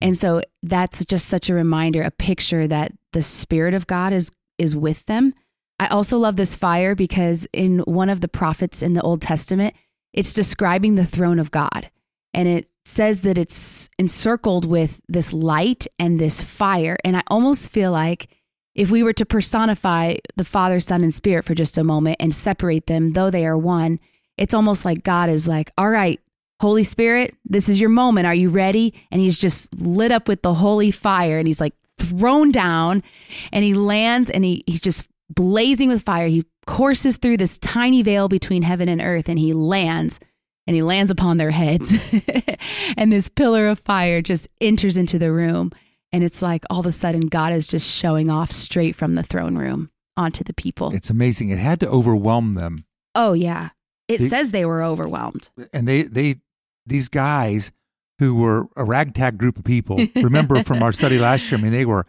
And 0.00 0.16
so 0.16 0.42
that's 0.62 1.04
just 1.04 1.26
such 1.26 1.48
a 1.48 1.54
reminder, 1.54 2.02
a 2.02 2.10
picture 2.10 2.66
that 2.66 2.92
the 3.12 3.22
spirit 3.22 3.74
of 3.74 3.86
God 3.86 4.12
is 4.12 4.30
is 4.58 4.76
with 4.76 5.04
them. 5.06 5.34
I 5.78 5.86
also 5.88 6.18
love 6.18 6.36
this 6.36 6.54
fire 6.54 6.94
because 6.94 7.46
in 7.52 7.80
one 7.80 8.08
of 8.08 8.20
the 8.20 8.28
prophets 8.28 8.82
in 8.82 8.92
the 8.92 9.02
Old 9.02 9.20
Testament, 9.20 9.74
it's 10.12 10.34
describing 10.34 10.94
the 10.94 11.06
throne 11.06 11.38
of 11.38 11.50
God. 11.50 11.90
And 12.34 12.48
it 12.48 12.68
says 12.84 13.22
that 13.22 13.38
it's 13.38 13.88
encircled 13.98 14.64
with 14.64 15.00
this 15.08 15.32
light 15.32 15.86
and 15.98 16.18
this 16.18 16.40
fire. 16.40 16.96
And 17.04 17.16
I 17.16 17.22
almost 17.28 17.70
feel 17.70 17.92
like 17.92 18.28
if 18.74 18.90
we 18.90 19.02
were 19.02 19.12
to 19.14 19.26
personify 19.26 20.16
the 20.36 20.44
Father, 20.44 20.80
Son, 20.80 21.02
and 21.02 21.14
Spirit 21.14 21.44
for 21.44 21.54
just 21.54 21.76
a 21.76 21.84
moment 21.84 22.16
and 22.20 22.34
separate 22.34 22.86
them, 22.86 23.12
though 23.12 23.30
they 23.30 23.44
are 23.46 23.58
one, 23.58 24.00
it's 24.38 24.54
almost 24.54 24.84
like 24.84 25.02
God 25.02 25.28
is 25.28 25.46
like, 25.46 25.70
all 25.76 25.90
right, 25.90 26.20
Holy 26.62 26.84
Spirit, 26.84 27.34
this 27.44 27.68
is 27.68 27.80
your 27.80 27.90
moment. 27.90 28.24
Are 28.24 28.34
you 28.34 28.48
ready? 28.48 28.94
And 29.10 29.20
he's 29.20 29.36
just 29.36 29.74
lit 29.74 30.12
up 30.12 30.28
with 30.28 30.42
the 30.42 30.54
holy 30.54 30.92
fire 30.92 31.36
and 31.38 31.48
he's 31.48 31.60
like 31.60 31.74
thrown 31.98 32.52
down 32.52 33.02
and 33.52 33.64
he 33.64 33.74
lands 33.74 34.30
and 34.30 34.44
he, 34.44 34.62
he's 34.68 34.80
just 34.80 35.08
blazing 35.28 35.88
with 35.88 36.04
fire. 36.04 36.28
He 36.28 36.44
courses 36.68 37.16
through 37.16 37.38
this 37.38 37.58
tiny 37.58 38.00
veil 38.02 38.28
between 38.28 38.62
heaven 38.62 38.88
and 38.88 39.00
earth 39.00 39.28
and 39.28 39.40
he 39.40 39.52
lands 39.52 40.20
and 40.68 40.76
he 40.76 40.82
lands 40.82 41.10
upon 41.10 41.36
their 41.36 41.50
heads. 41.50 41.92
and 42.96 43.12
this 43.12 43.28
pillar 43.28 43.66
of 43.66 43.80
fire 43.80 44.22
just 44.22 44.46
enters 44.60 44.96
into 44.96 45.18
the 45.18 45.32
room. 45.32 45.72
And 46.12 46.22
it's 46.22 46.42
like 46.42 46.64
all 46.70 46.78
of 46.78 46.86
a 46.86 46.92
sudden 46.92 47.22
God 47.22 47.52
is 47.52 47.66
just 47.66 47.90
showing 47.90 48.30
off 48.30 48.52
straight 48.52 48.94
from 48.94 49.16
the 49.16 49.24
throne 49.24 49.58
room 49.58 49.90
onto 50.16 50.44
the 50.44 50.54
people. 50.54 50.94
It's 50.94 51.10
amazing. 51.10 51.48
It 51.48 51.58
had 51.58 51.80
to 51.80 51.88
overwhelm 51.88 52.54
them. 52.54 52.84
Oh, 53.16 53.32
yeah. 53.32 53.70
It 54.06 54.18
They- 54.20 54.28
says 54.28 54.52
they 54.52 54.64
were 54.64 54.84
overwhelmed. 54.84 55.50
And 55.72 55.88
they, 55.88 56.02
they, 56.02 56.36
these 56.86 57.08
guys 57.08 57.72
who 58.18 58.34
were 58.34 58.66
a 58.76 58.84
ragtag 58.84 59.38
group 59.38 59.58
of 59.58 59.64
people, 59.64 60.06
remember 60.16 60.62
from 60.62 60.82
our 60.82 60.92
study 60.92 61.18
last 61.18 61.50
year, 61.50 61.58
I 61.58 61.62
mean, 61.62 61.72
they 61.72 61.84
were, 61.86 62.04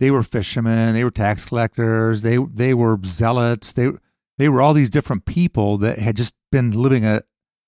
they 0.00 0.10
were 0.10 0.22
fishermen, 0.22 0.94
they 0.94 1.04
were 1.04 1.10
tax 1.10 1.46
collectors, 1.46 2.22
they, 2.22 2.38
they 2.38 2.72
were 2.74 2.98
zealots, 3.04 3.72
they, 3.72 3.90
they 4.38 4.48
were 4.48 4.62
all 4.62 4.72
these 4.74 4.90
different 4.90 5.24
people 5.24 5.76
that 5.78 5.98
had 5.98 6.16
just 6.16 6.34
been 6.52 6.70
living 6.70 7.04
a, 7.04 7.22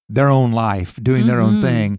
their 0.08 0.28
own 0.28 0.52
life, 0.52 0.98
doing 1.02 1.26
their 1.26 1.40
own 1.40 1.56
Mhm. 1.56 1.60
thing. 1.62 1.98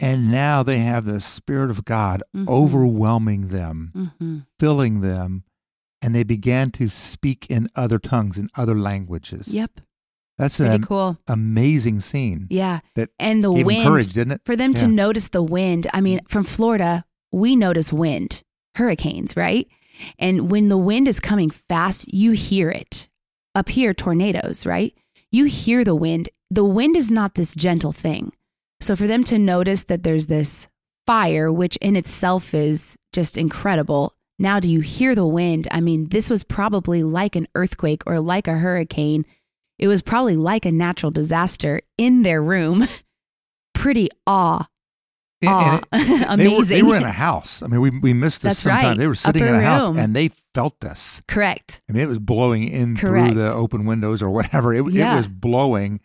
And 0.00 0.32
now 0.32 0.62
they 0.64 0.78
have 0.78 1.04
the 1.04 1.20
Spirit 1.20 1.70
of 1.70 1.84
God 1.84 2.22
Mhm. 2.34 2.48
overwhelming 2.48 3.48
them. 3.48 3.92
hmm 4.18 4.38
filling 4.58 5.00
them, 5.00 5.42
and 6.00 6.14
they 6.14 6.22
began 6.22 6.70
to 6.70 6.88
speak 6.88 7.46
in 7.50 7.68
other 7.74 7.98
tongues, 7.98 8.38
in 8.38 8.48
other 8.56 8.76
languages. 8.78 9.48
Yep. 9.48 9.80
That's 10.38 10.56
Pretty 10.58 10.74
an 10.74 10.84
cool. 10.84 11.18
amazing 11.28 12.00
scene. 12.00 12.46
Yeah. 12.50 12.80
That 12.96 13.10
and 13.18 13.44
the 13.44 13.52
Gave 13.52 13.66
wind 13.66 13.86
courage, 13.88 14.12
didn't 14.12 14.32
it? 14.32 14.40
for 14.44 14.56
them 14.56 14.74
to 14.74 14.86
notice 14.86 15.28
the 15.28 15.42
wind. 15.42 15.86
I 15.92 16.00
mean, 16.00 16.20
from 16.28 16.44
Florida, 16.44 17.04
we 17.30 17.54
notice 17.54 17.92
wind, 17.92 18.42
hurricanes, 18.76 19.36
right? 19.36 19.68
And 20.18 20.50
when 20.50 20.68
the 20.68 20.78
wind 20.78 21.06
is 21.06 21.20
coming 21.20 21.50
fast, 21.50 22.12
you 22.12 22.32
hear 22.32 22.70
it. 22.70 23.08
Up 23.54 23.68
here, 23.68 23.92
tornadoes, 23.92 24.64
right? 24.66 24.94
You 25.30 25.44
hear 25.44 25.84
the 25.84 25.94
wind. 25.94 26.30
The 26.50 26.64
wind 26.64 26.96
is 26.96 27.10
not 27.10 27.34
this 27.34 27.54
gentle 27.54 27.92
thing. 27.92 28.32
So 28.80 28.96
for 28.96 29.06
them 29.06 29.22
to 29.24 29.38
notice 29.38 29.84
that 29.84 30.02
there's 30.02 30.26
this 30.26 30.66
fire, 31.06 31.52
which 31.52 31.76
in 31.76 31.94
itself 31.94 32.54
is 32.54 32.96
just 33.12 33.36
incredible. 33.36 34.14
Now, 34.38 34.58
do 34.60 34.68
you 34.68 34.80
hear 34.80 35.14
the 35.14 35.26
wind? 35.26 35.68
I 35.70 35.80
mean, 35.80 36.08
this 36.08 36.28
was 36.30 36.42
probably 36.42 37.02
like 37.02 37.36
an 37.36 37.46
earthquake 37.54 38.02
or 38.06 38.18
like 38.18 38.48
a 38.48 38.54
hurricane. 38.58 39.24
It 39.82 39.88
was 39.88 40.00
probably 40.00 40.36
like 40.36 40.64
a 40.64 40.70
natural 40.72 41.10
disaster 41.10 41.80
in 41.98 42.22
their 42.22 42.40
room. 42.42 42.86
Pretty 43.74 44.08
awe 44.28 44.68
And- 45.42 45.84
and 45.90 46.24
Aw, 46.24 46.34
it- 46.34 46.36
they, 46.38 46.46
were, 46.48 46.54
amazing. 46.54 46.76
they 46.76 46.82
were 46.84 46.96
in 46.96 47.02
a 47.02 47.10
house. 47.10 47.62
I 47.62 47.66
mean, 47.66 47.80
we, 47.80 47.90
we 47.98 48.12
missed 48.12 48.42
this 48.42 48.50
That's 48.50 48.58
sometime. 48.60 48.84
right. 48.84 48.98
They 48.98 49.08
were 49.08 49.16
sitting 49.16 49.42
in 49.42 49.48
Upper 49.48 49.58
a 49.58 49.64
house 49.64 49.88
room. 49.88 49.98
and 49.98 50.14
they 50.14 50.28
felt 50.54 50.78
this. 50.80 51.20
Correct. 51.26 51.82
I 51.88 51.94
mean, 51.94 52.02
it 52.04 52.06
was 52.08 52.20
blowing 52.20 52.62
in 52.68 52.96
Correct. 52.96 53.32
through 53.32 53.42
the 53.42 53.52
open 53.52 53.84
windows 53.84 54.22
or 54.22 54.30
whatever. 54.30 54.72
It, 54.72 54.88
Yeah. 54.92 55.14
it 55.14 55.16
was 55.16 55.26
blowing, 55.28 55.98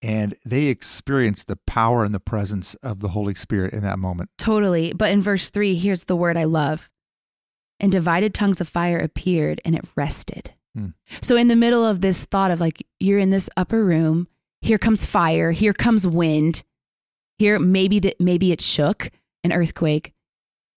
and 0.00 0.34
they 0.46 0.68
experienced 0.68 1.48
the 1.48 1.56
power 1.66 2.02
and 2.04 2.14
the 2.14 2.20
presence 2.20 2.74
of 2.76 3.00
the 3.00 3.08
Holy 3.08 3.34
Spirit 3.34 3.74
in 3.74 3.82
that 3.82 3.98
moment. 3.98 4.30
Totally. 4.38 4.94
But 4.94 5.12
in 5.12 5.20
verse 5.20 5.50
three, 5.50 5.74
here's 5.74 6.04
the 6.04 6.16
word 6.16 6.38
I 6.38 6.44
love. 6.44 6.88
And 7.78 7.92
divided 7.92 8.32
tongues 8.32 8.60
of 8.62 8.68
fire 8.70 8.96
appeared 8.96 9.60
and 9.66 9.74
it 9.74 9.84
rested. 9.96 10.54
Hmm. 10.76 10.88
So, 11.20 11.36
in 11.36 11.48
the 11.48 11.56
middle 11.56 11.84
of 11.84 12.00
this 12.00 12.24
thought 12.24 12.50
of 12.50 12.60
like, 12.60 12.86
you're 13.00 13.18
in 13.18 13.30
this 13.30 13.50
upper 13.56 13.84
room, 13.84 14.28
here 14.60 14.78
comes 14.78 15.04
fire, 15.04 15.52
here 15.52 15.72
comes 15.72 16.06
wind, 16.06 16.62
here 17.38 17.58
maybe 17.58 17.98
that 18.00 18.20
maybe 18.20 18.52
it 18.52 18.60
shook, 18.60 19.10
an 19.44 19.52
earthquake, 19.52 20.12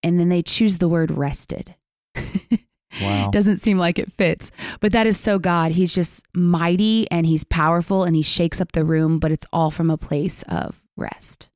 and 0.03 0.19
then 0.19 0.29
they 0.29 0.41
choose 0.41 0.77
the 0.77 0.89
word 0.89 1.11
rested. 1.11 1.75
Wow. 3.01 3.29
Doesn't 3.31 3.57
seem 3.57 3.77
like 3.77 3.99
it 3.99 4.11
fits, 4.11 4.51
but 4.79 4.91
that 4.93 5.07
is 5.07 5.19
so 5.19 5.39
God. 5.39 5.71
He's 5.71 5.93
just 5.93 6.23
mighty 6.33 7.09
and 7.11 7.25
he's 7.25 7.43
powerful 7.43 8.03
and 8.03 8.15
he 8.15 8.21
shakes 8.21 8.61
up 8.61 8.71
the 8.71 8.85
room, 8.85 9.19
but 9.19 9.31
it's 9.31 9.47
all 9.51 9.71
from 9.71 9.89
a 9.89 9.97
place 9.97 10.43
of 10.43 10.81
rest. 10.95 11.49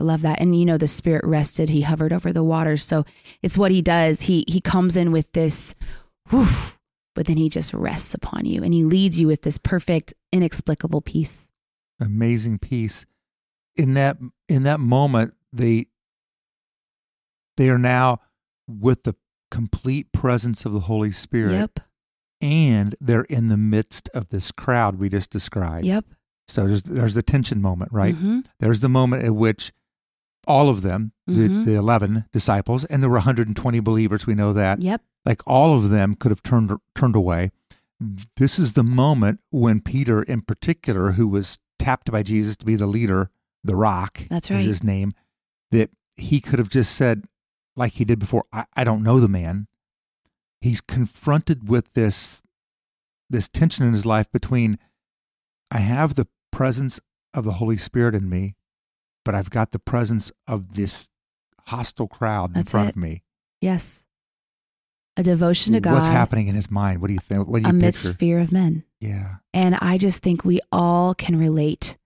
I 0.00 0.04
love 0.04 0.22
that. 0.22 0.40
And 0.40 0.58
you 0.58 0.66
know, 0.66 0.78
the 0.78 0.88
spirit 0.88 1.24
rested, 1.24 1.68
he 1.68 1.82
hovered 1.82 2.12
over 2.12 2.32
the 2.32 2.44
waters. 2.44 2.84
So 2.84 3.04
it's 3.42 3.56
what 3.56 3.70
he 3.70 3.82
does. 3.82 4.22
He 4.22 4.44
he 4.48 4.60
comes 4.60 4.96
in 4.96 5.12
with 5.12 5.30
this 5.32 5.74
whew, 6.28 6.48
but 7.14 7.26
then 7.26 7.36
he 7.36 7.48
just 7.48 7.72
rests 7.74 8.14
upon 8.14 8.44
you 8.46 8.62
and 8.62 8.72
he 8.74 8.84
leads 8.84 9.20
you 9.20 9.26
with 9.26 9.42
this 9.42 9.58
perfect, 9.58 10.14
inexplicable 10.32 11.00
peace. 11.02 11.48
amazing 12.00 12.58
peace 12.58 13.06
in 13.76 13.94
that 13.94 14.16
in 14.48 14.62
that 14.64 14.80
moment 14.80 15.34
they 15.52 15.86
they 17.56 17.68
are 17.70 17.78
now 17.78 18.18
with 18.68 19.02
the 19.04 19.14
complete 19.50 20.12
presence 20.12 20.64
of 20.64 20.72
the 20.72 20.80
holy 20.80 21.12
spirit 21.12 21.52
Yep. 21.52 21.80
and 22.40 22.94
they're 23.00 23.24
in 23.24 23.48
the 23.48 23.56
midst 23.56 24.08
of 24.14 24.30
this 24.30 24.50
crowd 24.50 24.96
we 24.96 25.08
just 25.08 25.30
described 25.30 25.84
Yep. 25.86 26.06
so 26.48 26.66
there's 26.66 26.82
there's 26.84 27.14
the 27.14 27.22
tension 27.22 27.60
moment 27.60 27.92
right 27.92 28.14
Mhm. 28.16 28.46
there's 28.60 28.80
the 28.80 28.88
moment 28.88 29.24
at 29.24 29.34
which 29.34 29.72
all 30.46 30.68
of 30.68 30.82
them 30.82 31.12
Mhm. 31.30 31.64
the, 31.64 31.72
the 31.72 31.76
11 31.78 32.24
disciples 32.32 32.84
and 32.86 33.02
there 33.02 33.10
were 33.10 33.16
120 33.18 33.78
believers 33.80 34.26
we 34.26 34.34
know 34.34 34.52
that 34.54 34.80
Yep. 34.82 35.02
Like 35.24 35.42
all 35.46 35.74
of 35.74 35.90
them 35.90 36.14
could 36.14 36.30
have 36.30 36.42
turned 36.42 36.76
turned 36.94 37.16
away. 37.16 37.50
This 38.36 38.58
is 38.58 38.72
the 38.72 38.82
moment 38.82 39.40
when 39.50 39.80
Peter, 39.80 40.22
in 40.22 40.42
particular, 40.42 41.12
who 41.12 41.28
was 41.28 41.58
tapped 41.78 42.10
by 42.10 42.22
Jesus 42.22 42.56
to 42.56 42.66
be 42.66 42.74
the 42.74 42.86
leader, 42.86 43.30
the 43.62 43.76
Rock, 43.76 44.22
That's 44.28 44.50
is 44.50 44.56
right. 44.56 44.64
his 44.64 44.82
name, 44.82 45.12
that 45.70 45.90
he 46.16 46.40
could 46.40 46.58
have 46.58 46.68
just 46.68 46.94
said, 46.96 47.24
like 47.76 47.92
he 47.92 48.04
did 48.04 48.18
before, 48.18 48.44
I, 48.52 48.64
I 48.74 48.84
don't 48.84 49.04
know 49.04 49.20
the 49.20 49.28
man. 49.28 49.68
He's 50.60 50.80
confronted 50.80 51.68
with 51.68 51.92
this 51.94 52.42
this 53.30 53.48
tension 53.48 53.86
in 53.86 53.92
his 53.92 54.04
life 54.04 54.30
between 54.30 54.78
I 55.70 55.78
have 55.78 56.14
the 56.14 56.26
presence 56.50 57.00
of 57.32 57.44
the 57.44 57.52
Holy 57.52 57.78
Spirit 57.78 58.14
in 58.14 58.28
me, 58.28 58.56
but 59.24 59.34
I've 59.34 59.48
got 59.50 59.70
the 59.70 59.78
presence 59.78 60.30
of 60.46 60.74
this 60.74 61.08
hostile 61.66 62.08
crowd 62.08 62.50
in 62.50 62.54
That's 62.54 62.72
front 62.72 62.90
it. 62.90 62.96
of 62.96 63.02
me. 63.02 63.22
Yes. 63.60 64.04
A 65.16 65.22
devotion 65.22 65.74
to 65.74 65.80
God 65.80 65.94
What's 65.94 66.08
happening 66.08 66.48
in 66.48 66.54
his 66.54 66.70
mind? 66.70 67.00
What 67.00 67.08
do 67.08 67.14
you 67.14 67.20
think? 67.20 67.46
What 67.46 67.62
do 67.62 67.68
you 67.68 67.70
amidst 67.70 68.04
picture? 68.04 68.18
fear 68.18 68.38
of 68.40 68.50
men. 68.50 68.84
Yeah. 69.00 69.36
And 69.52 69.74
I 69.76 69.98
just 69.98 70.22
think 70.22 70.44
we 70.44 70.60
all 70.70 71.14
can 71.14 71.38
relate 71.38 71.98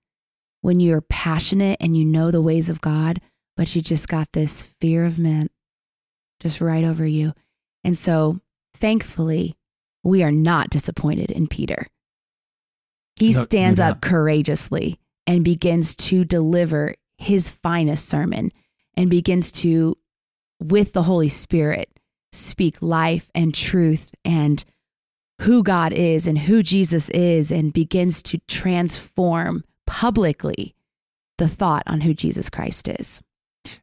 when 0.62 0.80
you're 0.80 1.00
passionate 1.02 1.76
and 1.80 1.96
you 1.96 2.04
know 2.04 2.30
the 2.32 2.42
ways 2.42 2.68
of 2.68 2.80
God, 2.80 3.20
but 3.56 3.76
you 3.76 3.82
just 3.82 4.08
got 4.08 4.32
this 4.32 4.62
fear 4.80 5.04
of 5.04 5.18
men 5.18 5.48
just 6.40 6.60
right 6.60 6.82
over 6.84 7.06
you. 7.06 7.32
And 7.84 7.96
so 7.96 8.40
thankfully, 8.75 9.56
we 10.02 10.25
are 10.25 10.32
not 10.32 10.70
disappointed 10.70 11.30
in 11.30 11.46
Peter. 11.46 11.86
He 13.18 13.32
No, 13.32 13.42
stands 13.42 13.78
up 13.80 14.00
courageously 14.00 14.98
and 15.26 15.44
begins 15.44 15.94
to 15.96 16.25
deliver 16.25 16.94
his 17.18 17.48
finest 17.50 18.08
sermon 18.08 18.52
and 18.96 19.08
begins 19.08 19.50
to, 19.52 19.96
with 20.60 20.92
the 20.92 21.04
Holy 21.04 21.28
Spirit, 21.28 21.88
speak 22.36 22.76
life 22.80 23.30
and 23.34 23.54
truth 23.54 24.10
and 24.24 24.64
who 25.42 25.62
God 25.62 25.92
is 25.92 26.26
and 26.26 26.38
who 26.38 26.62
Jesus 26.62 27.08
is 27.10 27.50
and 27.52 27.72
begins 27.72 28.22
to 28.24 28.38
transform 28.48 29.64
publicly 29.86 30.74
the 31.38 31.48
thought 31.48 31.82
on 31.86 32.00
who 32.00 32.14
Jesus 32.14 32.48
Christ 32.48 32.88
is. 32.88 33.20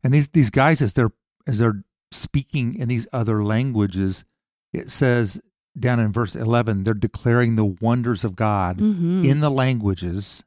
And 0.03 0.13
these 0.13 0.29
these 0.29 0.49
guys, 0.49 0.81
as 0.81 0.93
they're 0.93 1.11
as 1.45 1.59
they're 1.59 1.83
speaking 2.11 2.75
in 2.75 2.87
these 2.87 3.07
other 3.13 3.43
languages, 3.43 4.23
it 4.71 4.89
says 4.89 5.39
down 5.77 5.99
in 5.99 6.11
verse 6.11 6.35
eleven, 6.35 6.83
they're 6.83 6.93
declaring 6.93 7.55
the 7.55 7.65
wonders 7.65 8.23
of 8.23 8.35
God 8.35 8.77
Mm-hmm. 8.77 9.21
in 9.23 9.39
the 9.39 9.51
languages 9.51 10.43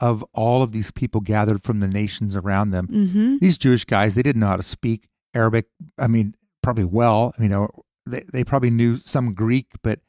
of 0.00 0.24
all 0.32 0.62
of 0.62 0.70
these 0.70 0.92
people 0.92 1.20
gathered 1.20 1.62
from 1.64 1.80
the 1.80 1.88
nations 1.88 2.36
around 2.36 2.70
them. 2.70 2.86
mm-hmm. 2.86 3.36
These 3.40 3.58
Jewish 3.58 3.84
guys, 3.84 4.14
they 4.14 4.22
didn't 4.22 4.38
know 4.40 4.46
how 4.46 4.56
to 4.56 4.62
speak 4.62 5.08
Arabic. 5.34 5.66
I 5.98 6.06
mean, 6.06 6.34
probably 6.68 6.84
well. 6.84 7.34
You 7.38 7.48
know, 7.48 7.68
they 8.06 8.22
they 8.32 8.44
probably 8.44 8.70
knew 8.70 8.98
some 8.98 9.34
Greek, 9.34 9.66
but 9.82 10.00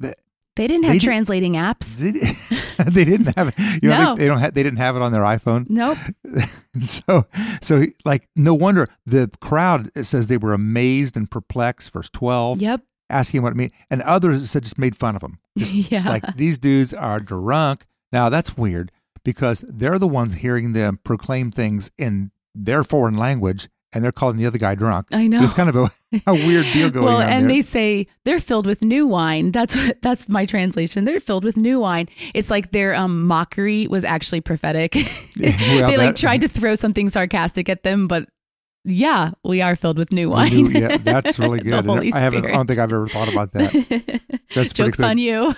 the, 0.00 0.14
They 0.56 0.66
didn't 0.66 0.84
have 0.84 0.92
They 0.94 0.98
did- 0.98 1.06
translating 1.06 1.54
apps. 1.54 1.96
They, 2.78 2.90
they 2.90 3.04
didn't 3.04 3.36
have 3.36 3.48
it. 3.48 3.54
You 3.82 3.90
know, 3.90 3.98
No. 3.98 4.14
they, 4.16 4.22
they 4.22 4.28
don't 4.28 4.38
have, 4.40 4.54
they 4.54 4.62
didn't 4.62 4.78
have 4.78 4.96
it 4.96 5.02
on 5.02 5.12
their 5.12 5.22
iPhone. 5.22 5.68
Nope. 5.70 5.98
so 6.80 7.26
so 7.60 7.84
like 8.04 8.28
no 8.34 8.54
wonder 8.54 8.86
the 9.06 9.30
crowd 9.40 9.90
it 9.94 10.04
says 10.04 10.26
they 10.26 10.36
were 10.38 10.52
amazed 10.54 11.16
and 11.16 11.30
perplexed 11.30 11.92
verse 11.92 12.08
12 12.10 12.60
Yep. 12.62 12.80
asking 13.10 13.42
what 13.42 13.52
it 13.52 13.56
mean 13.56 13.70
and 13.90 14.00
others 14.02 14.50
said 14.50 14.62
just 14.62 14.78
made 14.78 14.96
fun 14.96 15.14
of 15.14 15.20
them 15.20 15.38
just, 15.58 15.74
just 15.74 15.90
Yeah. 16.06 16.10
like 16.10 16.24
these 16.36 16.58
dudes 16.58 16.94
are 16.94 17.20
drunk 17.20 17.84
now 18.10 18.30
that's 18.30 18.56
weird 18.56 18.90
because 19.22 19.64
they're 19.68 19.98
the 19.98 20.08
ones 20.08 20.34
hearing 20.36 20.72
them 20.72 20.98
proclaim 21.04 21.50
things 21.50 21.90
in 21.98 22.30
their 22.54 22.82
foreign 22.84 23.16
language 23.18 23.68
and 23.92 24.02
they're 24.04 24.12
calling 24.12 24.36
the 24.36 24.46
other 24.46 24.58
guy 24.58 24.74
drunk 24.74 25.06
I 25.12 25.26
know. 25.26 25.42
It's 25.42 25.52
kind 25.52 25.68
of 25.68 25.76
a, 25.76 25.90
a 26.26 26.34
weird 26.34 26.66
deal 26.72 26.90
going 26.90 27.06
well, 27.06 27.18
on 27.18 27.28
and 27.28 27.42
there 27.44 27.56
they 27.56 27.62
say 27.62 28.06
they're 28.24 28.40
filled 28.40 28.66
with 28.66 28.82
new 28.82 29.06
wine. 29.06 29.52
That's 29.52 29.76
what 29.76 30.00
that's 30.02 30.28
my 30.28 30.46
translation. 30.46 31.04
They're 31.04 31.20
filled 31.20 31.44
with 31.44 31.56
new 31.56 31.80
wine. 31.80 32.08
It's 32.34 32.50
like 32.50 32.72
their 32.72 32.94
um, 32.94 33.26
mockery 33.26 33.86
was 33.88 34.04
actually 34.04 34.40
prophetic. 34.40 34.94
well, 35.40 35.90
they 35.90 35.96
like 35.96 36.16
tried 36.16 36.40
to 36.42 36.48
throw 36.48 36.74
something 36.74 37.08
sarcastic 37.08 37.68
at 37.68 37.82
them, 37.82 38.08
but 38.08 38.28
yeah, 38.84 39.30
we 39.44 39.62
are 39.62 39.76
filled 39.76 39.98
with 39.98 40.12
new 40.12 40.30
wine. 40.30 40.50
do- 40.50 40.70
yeah 40.78 40.96
that's 40.98 41.38
really 41.38 41.60
good 41.60 41.88
i 41.88 42.18
haven't 42.18 42.44
i 42.46 42.50
don't 42.50 42.66
think 42.66 42.80
i've 42.80 42.92
ever 42.92 43.06
thought 43.06 43.32
about 43.32 43.52
that 43.52 44.20
That's 44.54 44.72
Jokes 44.72 44.98
good. 44.98 45.06
on 45.06 45.18
you. 45.18 45.54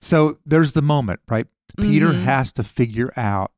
So 0.00 0.38
there's 0.46 0.72
the 0.72 0.82
moment, 0.82 1.20
right? 1.28 1.46
Peter 1.78 2.08
Mhm. 2.12 2.22
has 2.22 2.52
to 2.52 2.62
figure 2.62 3.12
out 3.16 3.52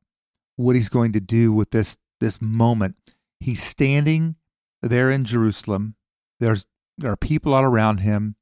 what 0.55 0.75
he's 0.75 0.89
going 0.89 1.13
to 1.13 1.19
do 1.19 1.53
with 1.53 1.71
this 1.71 1.97
this 2.19 2.41
moment. 2.41 2.95
He's 3.39 3.63
standing 3.63 4.35
there 4.81 5.09
in 5.09 5.25
Jerusalem. 5.25 5.95
There's 6.39 6.65
there 6.97 7.11
are 7.11 7.17
people 7.17 7.53
all 7.53 7.63
around 7.63 7.99
him. 7.99 8.35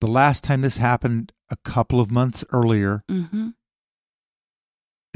The 0.00 0.06
last 0.06 0.44
time 0.44 0.60
this 0.60 0.76
happened 0.76 1.32
a 1.50 1.56
couple 1.56 2.00
of 2.00 2.10
months 2.10 2.44
earlier, 2.50 3.04
hmm 3.08 3.50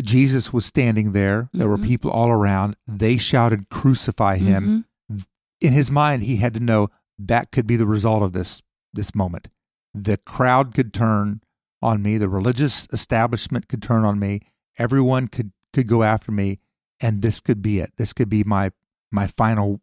Jesus 0.03 0.51
was 0.51 0.65
standing 0.65 1.13
there. 1.13 1.51
There 1.53 1.69
were 1.69 1.77
Mhm. 1.77 1.85
people 1.85 2.11
all 2.11 2.31
around. 2.31 2.75
They 2.87 3.19
shouted, 3.19 3.69
"Crucify 3.69 4.39
him." 4.39 4.87
Mhm. 5.11 5.27
In 5.61 5.73
his 5.75 5.91
mind, 5.91 6.23
he 6.23 6.37
had 6.37 6.55
to 6.55 6.61
know 6.61 6.89
that 7.19 7.53
could 7.53 7.67
be 7.67 7.77
the 7.77 7.87
result 7.87 8.23
of 8.23 8.33
this 8.33 8.63
this 8.95 9.15
moment. 9.15 9.49
The 9.93 10.17
crowd 10.17 10.73
could 10.75 10.95
turn 10.95 11.43
on 11.83 12.03
me. 12.03 12.17
The 12.19 12.29
religious 12.31 12.89
establishment 12.93 13.69
could 13.69 13.83
turn 13.83 14.05
on 14.05 14.19
me. 14.19 14.41
Everyone 14.79 15.29
could 15.29 15.53
could 15.73 15.87
go 15.87 16.03
after 16.03 16.33
me, 16.33 16.61
and 16.99 17.21
this 17.21 17.39
could 17.41 17.61
be 17.61 17.79
it. 17.79 17.93
This 17.97 18.13
could 18.15 18.29
be 18.31 18.43
my 18.43 18.73
my 19.11 19.27
final 19.27 19.81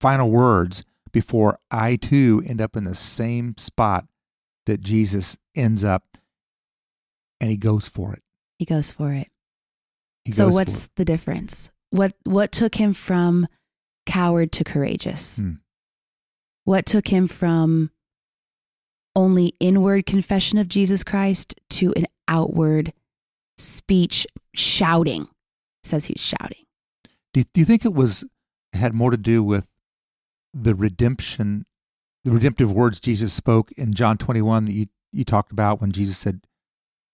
final 0.00 0.30
words 0.30 0.84
before 1.12 1.58
I 1.70 1.96
too 1.96 2.42
end 2.46 2.60
up 2.60 2.76
in 2.76 2.84
the 2.84 2.94
same 2.94 3.56
spot 3.56 4.06
that 4.66 4.80
Jesus 4.80 5.38
ends 5.54 5.84
up, 5.84 6.18
and 7.40 7.50
he 7.50 7.56
goes 7.56 7.88
for 7.88 8.12
it. 8.12 8.22
He 8.58 8.64
goes 8.64 8.90
for 8.90 9.12
it. 9.12 9.28
He 10.24 10.32
so 10.32 10.48
what's 10.48 10.86
it. 10.86 10.90
the 10.96 11.04
difference? 11.04 11.70
What 11.90 12.14
what 12.24 12.52
took 12.52 12.74
him 12.74 12.92
from 12.94 13.46
coward 14.06 14.52
to 14.52 14.64
courageous? 14.64 15.36
Hmm. 15.36 15.52
What 16.64 16.84
took 16.84 17.08
him 17.08 17.28
from 17.28 17.90
only 19.14 19.54
inward 19.60 20.04
confession 20.04 20.58
of 20.58 20.68
Jesus 20.68 21.04
Christ 21.04 21.54
to 21.70 21.92
an 21.94 22.06
outward 22.26 22.92
speech 23.56 24.26
shouting? 24.54 25.28
Says 25.84 26.06
he's 26.06 26.20
shouting. 26.20 26.64
Do 27.32 27.40
you, 27.40 27.44
do 27.54 27.60
you 27.60 27.64
think 27.64 27.84
it 27.84 27.94
was 27.94 28.24
had 28.76 28.94
more 28.94 29.10
to 29.10 29.16
do 29.16 29.42
with 29.42 29.66
the 30.54 30.74
redemption, 30.74 31.66
the 32.24 32.30
redemptive 32.30 32.72
words 32.72 32.98
Jesus 33.00 33.32
spoke 33.32 33.72
in 33.72 33.92
John 33.92 34.16
twenty 34.18 34.42
one 34.42 34.64
that 34.66 34.72
you 34.72 34.86
you 35.12 35.24
talked 35.24 35.52
about 35.52 35.80
when 35.80 35.92
Jesus 35.92 36.18
said, 36.18 36.40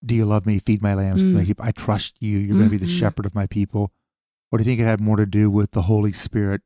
"Do 0.05 0.13
you 0.15 0.25
love 0.25 0.45
me? 0.45 0.59
Feed 0.59 0.81
my 0.81 0.93
lambs. 0.93 1.23
Mm. 1.23 1.33
My 1.33 1.43
sheep. 1.45 1.61
I 1.63 1.71
trust 1.71 2.15
you. 2.19 2.37
You're 2.37 2.57
going 2.57 2.69
to 2.69 2.77
be 2.77 2.83
the 2.85 2.91
Mhm. 2.91 2.99
shepherd 2.99 3.25
of 3.25 3.35
my 3.35 3.47
people." 3.47 3.91
Or 4.51 4.57
do 4.57 4.63
you 4.63 4.69
think 4.69 4.81
it 4.81 4.85
had 4.85 5.01
more 5.01 5.15
to 5.17 5.25
do 5.25 5.49
with 5.49 5.71
the 5.71 5.83
Holy 5.83 6.11
Spirit 6.13 6.61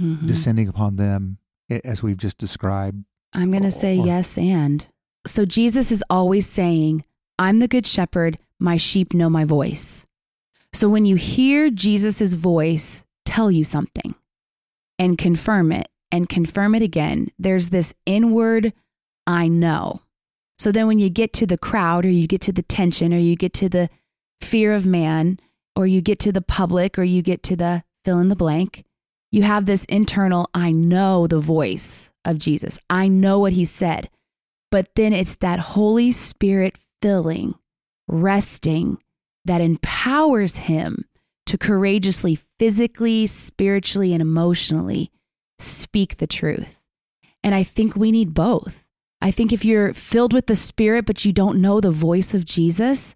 Mhm. 0.00 0.26
descending 0.26 0.68
upon 0.68 0.96
them, 0.96 1.38
as 1.68 2.02
we've 2.02 2.16
just 2.16 2.38
described? 2.38 3.04
I'm 3.32 3.50
going 3.50 3.62
to 3.64 3.72
say 3.72 3.98
or- 3.98 4.06
yes 4.06 4.38
and. 4.38 4.86
So 5.26 5.44
Jesus 5.44 5.90
is 5.90 6.02
always 6.08 6.46
saying, 6.48 7.04
I'm 7.38 7.58
the 7.58 7.68
good 7.68 7.86
shepherd, 7.86 8.38
my 8.58 8.76
sheep 8.76 9.12
know 9.12 9.28
my 9.28 9.44
voice. 9.44 10.06
So 10.72 10.88
when 10.88 11.04
you 11.04 11.16
hear 11.16 11.68
Jesus' 11.70 12.32
voice 12.34 13.04
tell 13.26 13.50
you 13.50 13.64
something 13.64 14.14
and 14.98 15.18
confirm 15.18 15.72
it 15.72 15.88
and 16.10 16.28
confirm 16.28 16.74
it 16.74 16.82
again, 16.82 17.28
there's 17.38 17.68
this 17.68 17.92
inward, 18.06 18.72
I 19.26 19.48
know. 19.48 20.00
So 20.58 20.72
then 20.72 20.86
when 20.86 20.98
you 20.98 21.10
get 21.10 21.32
to 21.34 21.46
the 21.46 21.58
crowd 21.58 22.04
or 22.04 22.10
you 22.10 22.26
get 22.26 22.40
to 22.42 22.52
the 22.52 22.62
tension 22.62 23.12
or 23.12 23.18
you 23.18 23.36
get 23.36 23.52
to 23.54 23.68
the 23.68 23.90
fear 24.40 24.72
of 24.72 24.86
man 24.86 25.38
or 25.74 25.86
you 25.86 26.00
get 26.00 26.18
to 26.20 26.32
the 26.32 26.40
public 26.40 26.98
or 26.98 27.04
you 27.04 27.20
get 27.20 27.42
to 27.44 27.56
the 27.56 27.84
fill 28.04 28.18
in 28.20 28.28
the 28.28 28.36
blank, 28.36 28.84
you 29.30 29.42
have 29.42 29.66
this 29.66 29.84
internal, 29.86 30.48
I 30.54 30.72
know 30.72 31.26
the 31.26 31.40
voice 31.40 32.10
of 32.24 32.38
Jesus. 32.38 32.78
I 32.88 33.08
know 33.08 33.38
what 33.38 33.52
he 33.52 33.64
said. 33.64 34.08
But 34.70 34.94
then 34.94 35.12
it's 35.12 35.36
that 35.36 35.58
Holy 35.58 36.12
Spirit 36.12 36.76
filling, 37.02 37.54
resting, 38.08 38.98
that 39.44 39.60
empowers 39.60 40.56
him 40.56 41.04
to 41.46 41.58
courageously, 41.58 42.38
physically, 42.58 43.26
spiritually, 43.26 44.12
and 44.12 44.22
emotionally 44.22 45.10
speak 45.58 46.16
the 46.16 46.26
truth. 46.26 46.80
And 47.42 47.54
I 47.54 47.62
think 47.62 47.94
we 47.96 48.10
need 48.10 48.34
both. 48.34 48.86
I 49.20 49.30
think 49.30 49.52
if 49.52 49.64
you're 49.64 49.94
filled 49.94 50.32
with 50.32 50.46
the 50.46 50.56
Spirit, 50.56 51.06
but 51.06 51.24
you 51.24 51.32
don't 51.32 51.60
know 51.60 51.80
the 51.80 51.90
voice 51.90 52.34
of 52.34 52.44
Jesus, 52.44 53.14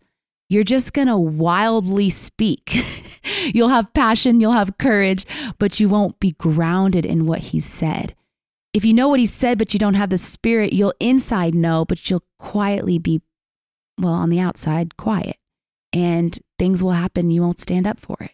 you're 0.48 0.64
just 0.64 0.92
going 0.92 1.08
to 1.08 1.16
wildly 1.16 2.10
speak. 2.10 2.74
you'll 3.54 3.68
have 3.68 3.92
passion, 3.94 4.40
you'll 4.40 4.52
have 4.52 4.78
courage, 4.78 5.24
but 5.58 5.78
you 5.78 5.88
won't 5.88 6.18
be 6.18 6.32
grounded 6.32 7.06
in 7.06 7.26
what 7.26 7.38
he 7.38 7.60
said. 7.60 8.14
If 8.72 8.84
you 8.84 8.94
know 8.94 9.08
what 9.08 9.20
he 9.20 9.26
said, 9.26 9.58
but 9.58 9.72
you 9.72 9.78
don't 9.78 9.94
have 9.94 10.10
the 10.10 10.18
spirit, 10.18 10.72
you'll 10.72 10.94
inside 11.00 11.54
know, 11.54 11.84
but 11.84 12.08
you'll 12.08 12.24
quietly 12.38 12.98
be, 12.98 13.20
well, 13.98 14.12
on 14.12 14.30
the 14.30 14.40
outside, 14.40 14.96
quiet. 14.96 15.36
And 15.92 16.38
things 16.58 16.82
will 16.82 16.92
happen. 16.92 17.30
You 17.30 17.42
won't 17.42 17.60
stand 17.60 17.86
up 17.86 17.98
for 17.98 18.16
it. 18.20 18.30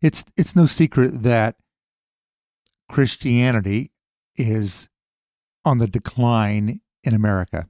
It's 0.00 0.24
it's 0.36 0.54
no 0.54 0.66
secret 0.66 1.22
that 1.22 1.56
Christianity 2.88 3.92
is 4.36 4.88
on 5.64 5.78
the 5.78 5.88
decline 5.88 6.80
in 7.02 7.14
America. 7.14 7.68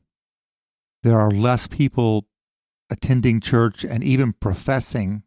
There 1.03 1.19
are 1.19 1.31
less 1.31 1.67
people 1.67 2.27
attending 2.91 3.41
church 3.41 3.85
and 3.85 4.03
even 4.03 4.33
professing 4.35 5.23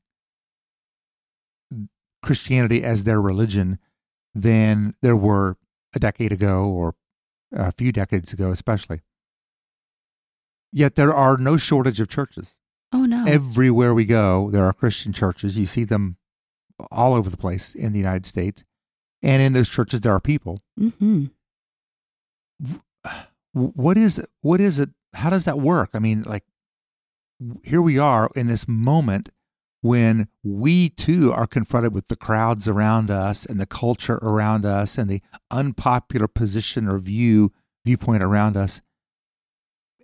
Christianity 2.24 2.84
as 2.84 3.04
their 3.04 3.22
religion 3.22 3.80
than 4.34 4.96
there 5.02 5.16
were 5.16 5.58
a 5.94 6.00
decade 6.00 6.32
ago 6.32 6.68
or 6.68 6.96
a 7.52 7.72
few 7.72 7.92
decades 7.92 8.32
ago, 8.32 8.52
especially. 8.52 9.02
Yet 10.72 10.96
there 10.96 11.14
are 11.14 11.38
no 11.38 11.58
shortage 11.58 12.00
of 12.00 12.08
churches. 12.08 12.58
Oh, 12.94 13.06
no. 13.06 13.26
Everywhere 13.26 13.94
we 13.94 14.06
go, 14.06 14.50
there 14.52 14.66
are 14.66 14.74
Christian 14.74 15.14
churches. 15.14 15.58
You 15.58 15.66
see 15.66 15.84
them 15.84 16.18
all 16.92 17.14
over 17.14 17.30
the 17.30 17.38
place 17.38 17.76
in 17.76 17.94
the 17.94 18.00
United 18.00 18.26
States. 18.26 18.64
And 19.22 19.42
in 19.42 19.54
those 19.54 19.70
churches, 19.70 20.02
there 20.02 20.14
are 20.14 20.20
people. 20.20 20.62
hmm 20.78 21.26
What 23.54 23.98
is 23.98 24.22
what 24.42 24.62
is 24.62 24.80
it? 24.80 24.90
How 25.14 25.30
does 25.30 25.46
that 25.46 25.60
work? 25.60 25.90
I 25.94 26.00
mean, 26.00 26.24
like 26.24 26.44
here 27.64 27.82
we 27.82 27.98
are 28.00 28.30
in 28.36 28.48
this 28.48 28.68
moment 28.68 29.30
when 29.82 30.28
we 30.44 30.90
too 30.90 31.34
are 31.34 31.48
confronted 31.48 31.94
with 31.94 32.08
the 32.08 32.16
crowds 32.16 32.68
around 32.68 33.10
us 33.12 33.46
and 33.46 33.60
the 33.60 33.66
culture 33.66 34.20
around 34.22 34.66
us 34.66 34.98
and 34.98 35.10
the 35.10 35.22
unpopular 35.50 36.28
position 36.28 36.88
or 36.88 36.98
view 37.00 37.52
viewpoint 37.84 38.24
around 38.24 38.56
us. 38.56 38.82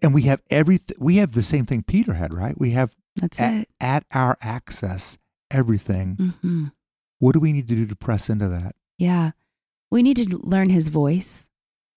And 0.02 0.14
we 0.14 0.24
have 0.24 0.42
everything. 0.50 0.98
We 1.00 1.18
have 1.18 1.32
the 1.34 1.44
same 1.44 1.66
thing 1.66 1.84
Peter 1.84 2.14
had, 2.16 2.34
right? 2.34 2.60
We 2.60 2.72
have 2.72 2.96
That's 3.16 3.40
at, 3.40 3.54
it. 3.54 3.70
at 3.80 4.06
our 4.14 4.38
access 4.42 5.18
everything. 5.52 6.34
hmm 6.42 6.66
What 7.20 7.34
do 7.34 7.40
we 7.40 7.54
need 7.54 7.68
to 7.68 7.76
do 7.76 7.86
to 7.86 7.96
press 7.96 8.30
into 8.30 8.48
that? 8.48 8.76
Yeah. 8.98 9.32
We 9.90 10.04
need 10.04 10.18
to 10.18 10.38
learn 10.38 10.70
his 10.70 10.90
voice. 10.90 11.48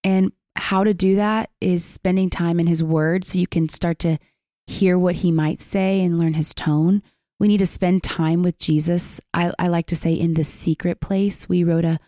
And 0.04 0.32
how 0.56 0.84
to 0.84 0.94
do 0.94 1.16
that 1.16 1.50
is 1.60 1.84
spending 1.84 2.30
time 2.30 2.60
in 2.60 2.66
his 2.66 2.82
word 2.82 3.24
so 3.24 3.38
you 3.38 3.46
can 3.46 3.68
start 3.68 3.98
to 4.00 4.18
hear 4.66 4.98
what 4.98 5.16
he 5.16 5.32
might 5.32 5.60
say 5.60 6.00
and 6.00 6.18
learn 6.18 6.34
his 6.34 6.54
tone. 6.54 7.02
We 7.38 7.48
need 7.48 7.58
to 7.58 7.66
spend 7.66 8.02
time 8.02 8.42
with 8.42 8.58
Jesus. 8.58 9.20
I, 9.32 9.52
I 9.58 9.68
like 9.68 9.86
to 9.86 9.96
say 9.96 10.12
in 10.12 10.34
the 10.34 10.44
secret 10.44 11.00
place. 11.00 11.48
We 11.48 11.64
wrote 11.64 11.84
a 11.84 11.98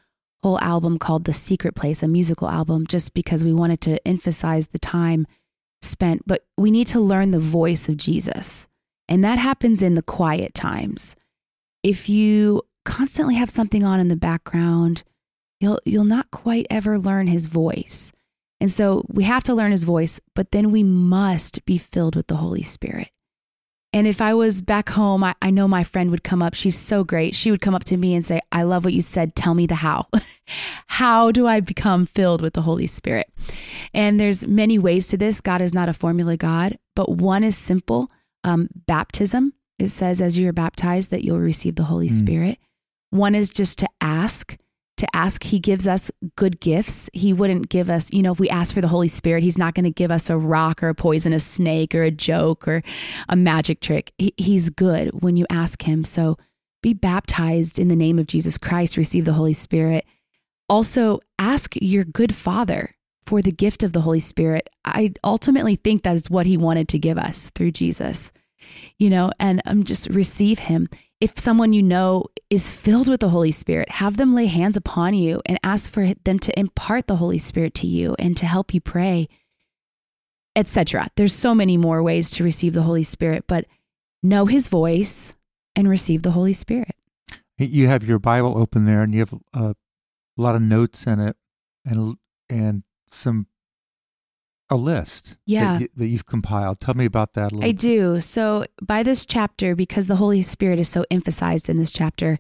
whole 0.43 0.61
album 0.61 0.99
called 0.99 1.25
The 1.25 1.33
Secret 1.33 1.75
Place, 1.75 2.03
a 2.03 2.09
musical 2.09 2.49
album, 2.49 2.87
just 2.87 3.15
because 3.15 3.43
we 3.43 3.53
wanted 3.53 3.81
to 3.83 4.07
emphasize 4.07 4.69
the 4.69 4.79
time 4.79 5.27
spent. 5.81 6.23
But 6.27 6.45
we 6.57 6.71
need 6.71 6.89
to 6.89 7.01
learn 7.01 7.31
the 7.31 7.39
voice 7.39 7.89
of 7.89 7.97
Jesus. 7.97 8.69
And 9.09 9.25
that 9.25 9.39
happens 9.39 9.83
in 9.83 9.95
the 9.95 10.03
quiet 10.03 10.55
times. 10.55 11.17
If 11.83 12.09
you 12.09 12.63
constantly 12.85 13.35
have 13.37 13.51
something 13.51 13.85
on 13.85 14.01
in 14.01 14.09
the 14.09 14.17
background, 14.17 15.05
you'll 15.61 15.81
you'll 15.85 16.05
not 16.05 16.31
quite 16.31 16.67
ever 16.71 16.99
learn 16.99 17.27
his 17.27 17.47
voice. 17.47 18.13
And 18.61 18.73
so 18.73 19.05
we 19.09 19.25
have 19.25 19.43
to 19.45 19.55
learn 19.55 19.73
his 19.73 19.83
voice, 19.83 20.21
but 20.37 20.53
then 20.53 20.71
we 20.71 20.85
must 20.85 21.65
be 21.65 21.79
filled 21.79 22.15
with 22.15 22.29
the 22.29 22.37
Holy 22.37 22.63
Spirit. 22.63 23.11
And 23.93 24.07
if 24.07 24.23
I 24.23 24.33
was 24.33 24.63
back 24.63 24.91
home, 24.91 25.23
I, 25.23 25.35
I, 25.43 25.51
know 25.51 25.69
my 25.69 25.85
friend 25.85 26.11
would 26.11 26.25
come 26.25 26.43
up. 26.43 26.55
She's 26.55 26.79
so 26.79 27.05
great. 27.05 27.35
She 27.35 27.51
would 27.51 27.61
come 27.61 27.75
up 27.75 27.85
to 27.85 27.97
me 27.99 28.15
and 28.15 28.25
say, 28.25 28.41
I 28.51 28.63
love 28.63 28.85
what 28.85 28.95
you 28.95 29.03
said. 29.03 29.35
Tell 29.35 29.53
me 29.53 29.67
the 29.67 29.75
how. 29.75 30.07
how 30.87 31.31
do 31.31 31.47
I 31.47 31.61
become 31.61 32.07
filled 32.07 32.41
with 32.41 32.55
the 32.55 32.63
Holy 32.63 32.87
Spirit? 32.87 33.31
And 33.93 34.19
there's 34.19 34.47
many 34.47 34.79
ways 34.79 35.09
to 35.09 35.19
this. 35.19 35.43
God 35.43 35.61
is 35.61 35.75
not 35.75 35.91
a 35.91 35.93
formula 35.93 36.39
God, 36.39 36.79
but 36.97 37.11
one 37.11 37.45
is 37.45 37.57
simple 37.57 38.09
um, 38.45 38.69
baptism. 38.87 39.53
It 39.83 39.91
says, 39.91 40.21
as 40.21 40.39
you 40.39 40.49
are 40.49 40.53
baptized, 40.53 41.11
that 41.11 41.25
you'll 41.25 41.41
receive 41.41 41.75
the 41.75 41.85
Holy 41.85 42.09
mm. 42.09 42.13
Spirit. 42.13 42.59
One 43.11 43.35
is 43.35 43.51
just 43.51 43.79
to 43.81 43.89
ask 44.01 44.57
to 45.03 45.17
ask. 45.17 45.45
He 45.45 45.59
gives 45.59 45.89
us 45.89 46.11
good 46.37 46.61
gifts. 46.61 47.11
He 47.13 47.33
wouldn't 47.33 47.69
give 47.69 47.91
us, 47.91 48.13
you 48.13 48.23
know, 48.23 48.33
if 48.33 48.39
we 48.39 48.49
ask 48.49 48.73
for 48.73 48.81
the 48.81 48.89
Holy 48.89 49.09
Spirit, 49.09 49.43
He's 49.43 49.59
not 49.59 49.75
going 49.75 49.85
to 49.85 49.91
give 49.91 50.13
us 50.13 50.31
a 50.31 50.37
rock 50.37 50.83
or 50.83 50.89
a 50.89 50.95
poisonous 50.95 51.45
snake 51.45 51.95
or 51.95 52.03
a 52.03 52.11
joke 52.11 52.67
or 52.69 52.83
a 53.29 53.37
magic 53.37 53.81
trick. 53.81 54.13
He, 54.17 54.33
he's 54.37 54.71
good 54.71 55.23
when 55.23 55.37
you 55.37 55.45
ask 55.51 55.83
Him. 55.83 56.05
So 56.05 56.39
be 56.83 56.95
baptized 56.95 57.79
in 57.79 57.89
the 57.89 57.97
name 57.97 58.19
of 58.19 58.27
Jesus 58.27 58.59
Christ, 58.59 58.97
receive 58.97 59.25
the 59.25 59.33
Holy 59.33 59.55
Spirit. 59.55 60.07
Also, 60.69 61.21
ask 61.39 61.75
your 61.83 62.05
good 62.05 62.35
Father 62.35 62.95
for 63.27 63.43
the 63.43 63.53
gift 63.53 63.83
of 63.83 63.93
the 63.93 64.01
Holy 64.03 64.21
Spirit. 64.21 64.69
I 64.85 65.13
ultimately 65.25 65.77
think 65.77 66.03
that 66.03 66.17
is 66.17 66.31
what 66.31 66.47
He 66.47 66.57
wanted 66.57 66.89
to 66.89 66.99
give 66.99 67.19
us 67.19 67.51
through 67.55 67.73
Jesus, 67.73 68.33
you 68.99 69.11
know, 69.11 69.31
and 69.39 69.63
um, 69.65 69.85
just 69.85 70.09
receive 70.11 70.61
Him 70.61 70.89
if 71.23 71.39
someone 71.39 71.73
you 71.73 71.85
know 71.85 72.25
is 72.51 72.69
filled 72.69 73.07
with 73.07 73.21
the 73.21 73.29
Holy 73.29 73.53
Spirit, 73.53 73.89
have 73.91 74.17
them 74.17 74.35
lay 74.35 74.47
hands 74.47 74.77
upon 74.77 75.15
you 75.15 75.41
and 75.47 75.57
ask 75.63 75.89
for 75.89 76.15
them 76.25 76.41
to 76.41 76.59
impart 76.59 77.07
the 77.07 77.15
Holy 77.15 77.39
Spirit 77.39 77.75
to 77.75 77.87
you 77.87 78.17
and 78.19 78.37
to 78.37 78.45
help 78.45 78.75
you 78.75 78.81
pray, 78.81 79.29
etc. 80.57 81.11
There's 81.15 81.33
so 81.33 81.55
many 81.55 81.77
more 81.77 82.03
ways 82.03 82.33
to 82.33 82.43
receive 82.43 82.75
the 82.75 82.83
Holy 82.83 83.05
Spirit, 83.05 83.45
but 83.47 83.67
know 84.21 84.47
his 84.47 84.67
voice 84.67 85.37
and 85.77 85.89
receive 85.89 86.25
the 86.25 86.33
Holy 86.33 86.53
Spirit. 86.53 86.97
You 87.57 87.87
have 87.87 88.03
your 88.03 88.19
Bible 88.19 88.59
open 88.59 88.85
there 88.85 89.05
and 89.05 89.15
you 89.15 89.21
have 89.21 89.35
a 89.55 89.77
lot 90.37 90.57
of 90.57 90.63
notes 90.63 91.07
in 91.07 91.21
it 91.21 91.37
and 91.85 92.17
and 92.51 92.83
some 93.07 93.47
a 94.73 94.77
list 94.77 95.37
yeah. 95.47 95.79
that, 95.79 95.91
you, 95.97 96.07
you've 96.07 96.27
compiled. 96.27 96.81
Tell 96.81 96.95
me 96.95 97.05
about 97.05 97.35
that 97.35 97.53
a 97.53 97.55
little 97.55 97.65
I 97.65 97.73
bit. 97.73 97.79
do. 97.79 98.21
So, 98.21 98.65
by 98.81 99.03
this 99.03 99.27
chapter, 99.27 99.77
because 99.77 100.07
the 100.07 100.17
Holy 100.17 100.43
Spirit 100.43 100.79
is 100.79 100.89
so 100.89 101.05
emphasized 101.11 101.69
in 101.69 101.77
this 101.77 101.93
chapter, 101.93 102.39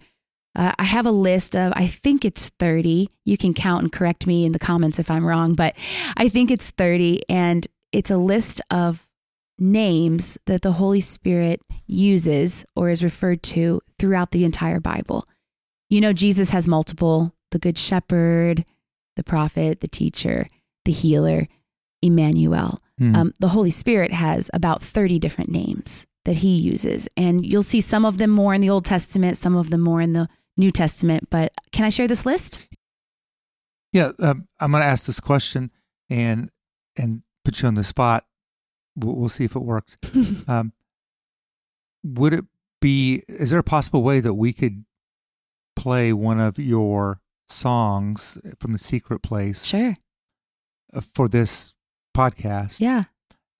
uh, 0.54 0.72
I 0.78 0.84
have 0.84 1.06
a 1.06 1.10
list 1.10 1.54
of, 1.54 1.72
I 1.76 1.86
think 1.86 2.24
it's 2.24 2.48
30. 2.58 3.08
You 3.24 3.36
can 3.36 3.54
count 3.54 3.82
and 3.82 3.92
correct 3.92 4.26
me 4.26 4.44
in 4.44 4.52
the 4.52 4.58
comments 4.58 4.98
if 4.98 5.10
I'm 5.10 5.26
wrong, 5.26 5.54
but 5.54 5.74
I 6.16 6.28
think 6.28 6.50
it's 6.50 6.70
30. 6.70 7.22
And 7.28 7.66
it's 7.92 8.10
a 8.10 8.16
list 8.16 8.60
of 8.70 9.06
names 9.58 10.38
that 10.46 10.62
the 10.62 10.72
Holy 10.72 11.00
Spirit 11.00 11.60
uses 11.86 12.64
or 12.74 12.90
is 12.90 13.04
referred 13.04 13.42
to 13.42 13.80
throughout 13.98 14.32
the 14.32 14.44
entire 14.44 14.80
Bible. 14.80 15.26
You 15.88 16.00
know, 16.00 16.12
Jesus 16.12 16.50
has 16.50 16.66
multiple 16.66 17.34
the 17.50 17.58
Good 17.58 17.76
Shepherd, 17.76 18.64
the 19.16 19.22
prophet, 19.22 19.80
the 19.80 19.88
teacher, 19.88 20.46
the 20.86 20.92
healer. 20.92 21.48
Emmanuel. 22.02 22.80
Hmm. 22.98 23.16
Um, 23.16 23.34
the 23.38 23.48
Holy 23.48 23.70
Spirit 23.70 24.12
has 24.12 24.50
about 24.52 24.82
30 24.82 25.18
different 25.18 25.50
names 25.50 26.06
that 26.24 26.34
he 26.34 26.54
uses. 26.56 27.08
And 27.16 27.44
you'll 27.44 27.62
see 27.62 27.80
some 27.80 28.04
of 28.04 28.18
them 28.18 28.30
more 28.30 28.54
in 28.54 28.60
the 28.60 28.70
Old 28.70 28.84
Testament, 28.84 29.36
some 29.36 29.56
of 29.56 29.70
them 29.70 29.80
more 29.80 30.00
in 30.00 30.12
the 30.12 30.28
New 30.56 30.70
Testament. 30.70 31.28
But 31.30 31.52
can 31.72 31.84
I 31.84 31.88
share 31.88 32.08
this 32.08 32.26
list? 32.26 32.66
Yeah, 33.92 34.12
um, 34.20 34.48
I'm 34.60 34.70
going 34.70 34.82
to 34.82 34.86
ask 34.86 35.06
this 35.06 35.20
question 35.20 35.70
and 36.08 36.50
and 36.96 37.22
put 37.44 37.60
you 37.60 37.68
on 37.68 37.74
the 37.74 37.84
spot. 37.84 38.24
We'll, 38.96 39.16
we'll 39.16 39.28
see 39.28 39.44
if 39.44 39.56
it 39.56 39.62
works. 39.62 39.98
um, 40.48 40.72
would 42.02 42.32
it 42.32 42.44
be? 42.80 43.22
Is 43.28 43.50
there 43.50 43.58
a 43.58 43.64
possible 43.64 44.02
way 44.02 44.20
that 44.20 44.34
we 44.34 44.52
could 44.52 44.84
play 45.76 46.12
one 46.12 46.40
of 46.40 46.58
your 46.58 47.20
songs 47.48 48.38
from 48.58 48.72
the 48.72 48.78
secret 48.78 49.22
place? 49.22 49.64
Sure. 49.64 49.94
For 51.14 51.28
this 51.28 51.74
podcast. 52.12 52.80
Yeah. 52.80 53.02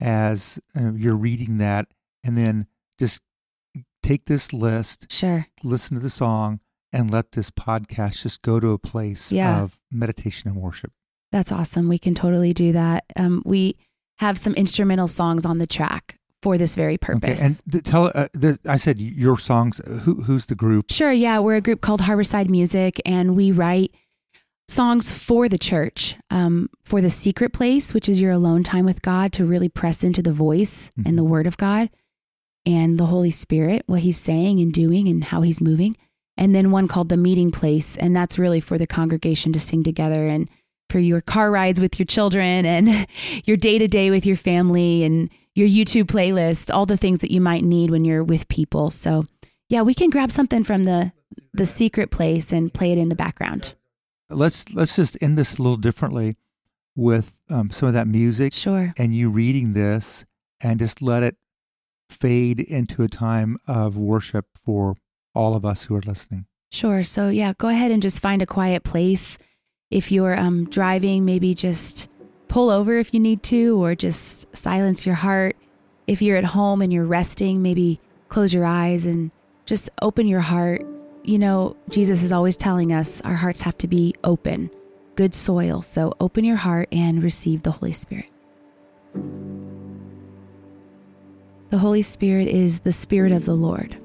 As 0.01 0.59
uh, 0.77 0.91
you're 0.93 1.15
reading 1.15 1.59
that, 1.59 1.87
and 2.23 2.37
then 2.37 2.67
just 2.99 3.21
take 4.01 4.25
this 4.25 4.51
list, 4.51 5.09
sure, 5.09 5.45
listen 5.63 5.95
to 5.95 6.03
the 6.03 6.09
song, 6.09 6.59
and 6.91 7.09
let 7.09 7.31
this 7.31 7.49
podcast 7.51 8.21
just 8.23 8.41
go 8.41 8.59
to 8.59 8.71
a 8.71 8.77
place 8.77 9.31
yeah. 9.31 9.61
of 9.61 9.79
meditation 9.91 10.49
and 10.49 10.61
worship. 10.61 10.91
That's 11.31 11.51
awesome. 11.51 11.87
We 11.87 11.97
can 11.99 12.15
totally 12.15 12.53
do 12.53 12.73
that. 12.73 13.05
Um, 13.15 13.41
we 13.45 13.77
have 14.17 14.37
some 14.37 14.53
instrumental 14.55 15.07
songs 15.07 15.45
on 15.45 15.57
the 15.57 15.67
track 15.67 16.19
for 16.41 16.57
this 16.57 16.75
very 16.75 16.97
purpose. 16.97 17.39
Okay. 17.39 17.45
And 17.45 17.61
the, 17.65 17.81
tell, 17.81 18.11
uh, 18.13 18.27
the, 18.33 18.59
I 18.67 18.77
said 18.77 18.99
your 18.99 19.39
songs. 19.39 19.81
Who, 20.03 20.23
who's 20.23 20.47
the 20.47 20.55
group? 20.55 20.91
Sure. 20.91 21.11
Yeah, 21.11 21.39
we're 21.39 21.55
a 21.55 21.61
group 21.61 21.81
called 21.81 22.01
Harborside 22.01 22.49
Music, 22.49 23.01
and 23.05 23.35
we 23.35 23.51
write 23.51 23.95
songs 24.67 25.11
for 25.11 25.49
the 25.49 25.57
church, 25.57 26.15
um, 26.29 26.69
for 26.83 27.01
the 27.01 27.09
secret 27.09 27.53
place, 27.53 27.93
which 27.93 28.07
is 28.07 28.21
your 28.21 28.31
alone 28.31 28.63
time 28.63 28.85
with 28.85 29.01
God 29.01 29.33
to 29.33 29.45
really 29.45 29.69
press 29.69 30.03
into 30.03 30.21
the 30.21 30.31
voice 30.31 30.89
mm-hmm. 30.97 31.07
and 31.07 31.17
the 31.17 31.23
word 31.23 31.47
of 31.47 31.57
God 31.57 31.89
and 32.65 32.97
the 32.97 33.07
Holy 33.07 33.31
Spirit, 33.31 33.83
what 33.87 34.01
he's 34.01 34.17
saying 34.17 34.59
and 34.59 34.73
doing 34.73 35.07
and 35.07 35.25
how 35.25 35.41
he's 35.41 35.61
moving. 35.61 35.95
And 36.37 36.55
then 36.55 36.71
one 36.71 36.87
called 36.87 37.09
the 37.09 37.17
meeting 37.17 37.51
place. 37.51 37.95
And 37.97 38.15
that's 38.15 38.39
really 38.39 38.59
for 38.59 38.77
the 38.77 38.87
congregation 38.87 39.53
to 39.53 39.59
sing 39.59 39.83
together 39.83 40.27
and 40.27 40.49
for 40.89 40.99
your 40.99 41.21
car 41.21 41.51
rides 41.51 41.79
with 41.79 41.99
your 41.99 42.05
children 42.05 42.65
and 42.65 43.07
your 43.45 43.57
day 43.57 43.77
to 43.77 43.87
day 43.87 44.09
with 44.09 44.25
your 44.25 44.35
family 44.35 45.03
and 45.03 45.29
your 45.55 45.67
YouTube 45.67 46.05
playlist, 46.05 46.73
all 46.73 46.85
the 46.85 46.97
things 46.97 47.19
that 47.19 47.31
you 47.31 47.41
might 47.41 47.63
need 47.63 47.91
when 47.91 48.05
you're 48.05 48.23
with 48.23 48.47
people. 48.47 48.89
So, 48.89 49.23
yeah, 49.69 49.81
we 49.81 49.93
can 49.93 50.09
grab 50.09 50.31
something 50.31 50.63
from 50.63 50.85
the 50.85 51.11
the 51.55 51.65
secret 51.65 52.09
place 52.09 52.51
and 52.51 52.73
play 52.73 52.91
it 52.91 52.97
in 52.97 53.09
the 53.09 53.15
background 53.15 53.75
let's 54.33 54.73
let's 54.73 54.95
just 54.95 55.17
end 55.21 55.37
this 55.37 55.57
a 55.57 55.61
little 55.61 55.77
differently 55.77 56.35
with 56.95 57.35
um, 57.49 57.69
some 57.69 57.87
of 57.87 57.93
that 57.93 58.07
music. 58.07 58.53
Sure. 58.53 58.93
And 58.97 59.15
you 59.15 59.29
reading 59.29 59.73
this 59.73 60.25
and 60.61 60.79
just 60.79 61.01
let 61.01 61.23
it 61.23 61.35
fade 62.09 62.59
into 62.59 63.03
a 63.03 63.07
time 63.07 63.57
of 63.67 63.97
worship 63.97 64.45
for 64.63 64.95
all 65.33 65.55
of 65.55 65.65
us 65.65 65.83
who 65.85 65.95
are 65.95 66.01
listening. 66.01 66.45
Sure. 66.71 67.03
So 67.03 67.29
yeah, 67.29 67.53
go 67.57 67.67
ahead 67.67 67.91
and 67.91 68.01
just 68.01 68.21
find 68.21 68.41
a 68.41 68.45
quiet 68.47 68.83
place. 68.83 69.37
If 69.91 70.11
you're 70.11 70.37
um, 70.37 70.69
driving, 70.69 71.25
maybe 71.25 71.53
just 71.53 72.07
pull 72.47 72.69
over 72.69 72.97
if 72.97 73.13
you 73.13 73.19
need 73.19 73.43
to, 73.43 73.83
or 73.83 73.95
just 73.95 74.45
silence 74.55 75.05
your 75.05 75.15
heart. 75.15 75.55
If 76.07 76.21
you're 76.21 76.37
at 76.37 76.45
home 76.45 76.81
and 76.81 76.91
you're 76.91 77.05
resting, 77.05 77.61
maybe 77.61 77.99
close 78.29 78.53
your 78.53 78.65
eyes 78.65 79.05
and 79.05 79.31
just 79.65 79.89
open 80.01 80.27
your 80.27 80.41
heart 80.41 80.85
you 81.23 81.39
know, 81.39 81.75
Jesus 81.89 82.21
is 82.21 82.31
always 82.31 82.57
telling 82.57 82.91
us 82.91 83.21
our 83.21 83.35
hearts 83.35 83.61
have 83.61 83.77
to 83.79 83.87
be 83.87 84.13
open, 84.23 84.69
good 85.15 85.33
soil. 85.33 85.81
So 85.81 86.15
open 86.19 86.43
your 86.43 86.57
heart 86.57 86.89
and 86.91 87.23
receive 87.23 87.63
the 87.63 87.71
Holy 87.71 87.93
Spirit. 87.93 88.29
The 91.69 91.77
Holy 91.79 92.01
Spirit 92.01 92.47
is 92.47 92.81
the 92.81 92.91
Spirit 92.91 93.31
of 93.31 93.45
the 93.45 93.55
Lord, 93.55 93.97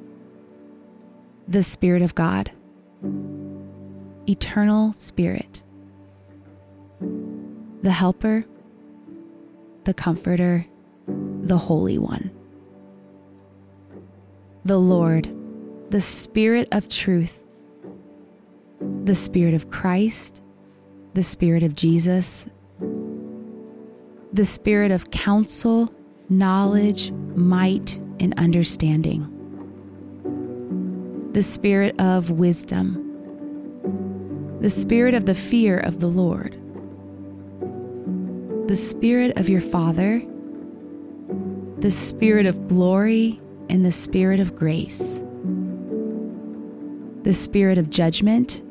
the 1.47 1.63
Spirit 1.63 2.03
of 2.03 2.15
God, 2.15 2.51
eternal 4.29 4.93
Spirit, 4.95 5.63
the 7.83 7.91
Helper, 7.91 8.45
the 9.85 9.93
Comforter, 9.93 10.65
the 11.07 11.59
Holy 11.59 11.99
One. 11.99 12.31
The 14.65 14.79
Lord 14.79 15.27
the 15.91 16.01
Spirit 16.03 16.69
of 16.73 16.87
truth, 16.87 17.43
the 19.05 19.15
Spirit 19.15 19.55
of 19.55 19.71
Christ, 19.71 20.43
the 21.15 21.23
Spirit 21.23 21.63
of 21.63 21.75
Jesus, 21.75 22.47
the 24.31 24.45
Spirit 24.45 24.91
of 24.91 25.11
counsel, 25.11 25.91
knowledge, 26.29 27.11
might, 27.35 27.99
and 28.21 28.39
understanding, 28.39 29.27
the 31.33 31.43
Spirit 31.43 31.99
of 31.99 32.33
wisdom, 32.33 33.05
the 34.61 34.71
Spirit 34.71 35.15
of 35.15 35.25
the 35.25 35.35
fear 35.35 35.79
of 35.79 36.01
the 36.01 36.09
Lord, 36.09 36.53
the 38.69 38.77
Spirit 38.77 39.39
of 39.39 39.49
your 39.49 39.63
Father, 39.63 40.23
the 41.79 41.91
Spirit 41.91 42.45
of 42.45 42.69
glory, 42.69 43.41
and 43.71 43.87
the 43.87 43.93
Spirit 43.93 44.39
of 44.39 44.55
grace 44.55 45.23
the 47.29 47.35
spirit 47.35 47.77
of 47.77 47.91
judgment, 47.91 48.63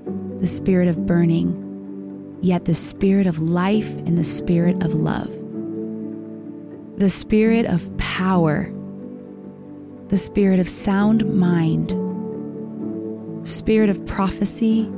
the 0.41 0.47
spirit 0.47 0.87
of 0.87 1.05
burning, 1.05 2.39
yet 2.41 2.65
the 2.65 2.73
spirit 2.73 3.27
of 3.27 3.37
life 3.37 3.87
and 3.97 4.17
the 4.17 4.23
spirit 4.23 4.81
of 4.81 4.95
love, 4.95 5.29
the 6.97 7.07
spirit 7.07 7.67
of 7.67 7.95
power, 7.99 8.73
the 10.07 10.17
spirit 10.17 10.59
of 10.59 10.67
sound 10.67 11.23
mind, 11.39 11.91
spirit 13.47 13.91
of 13.91 14.03
prophecy, 14.07 14.89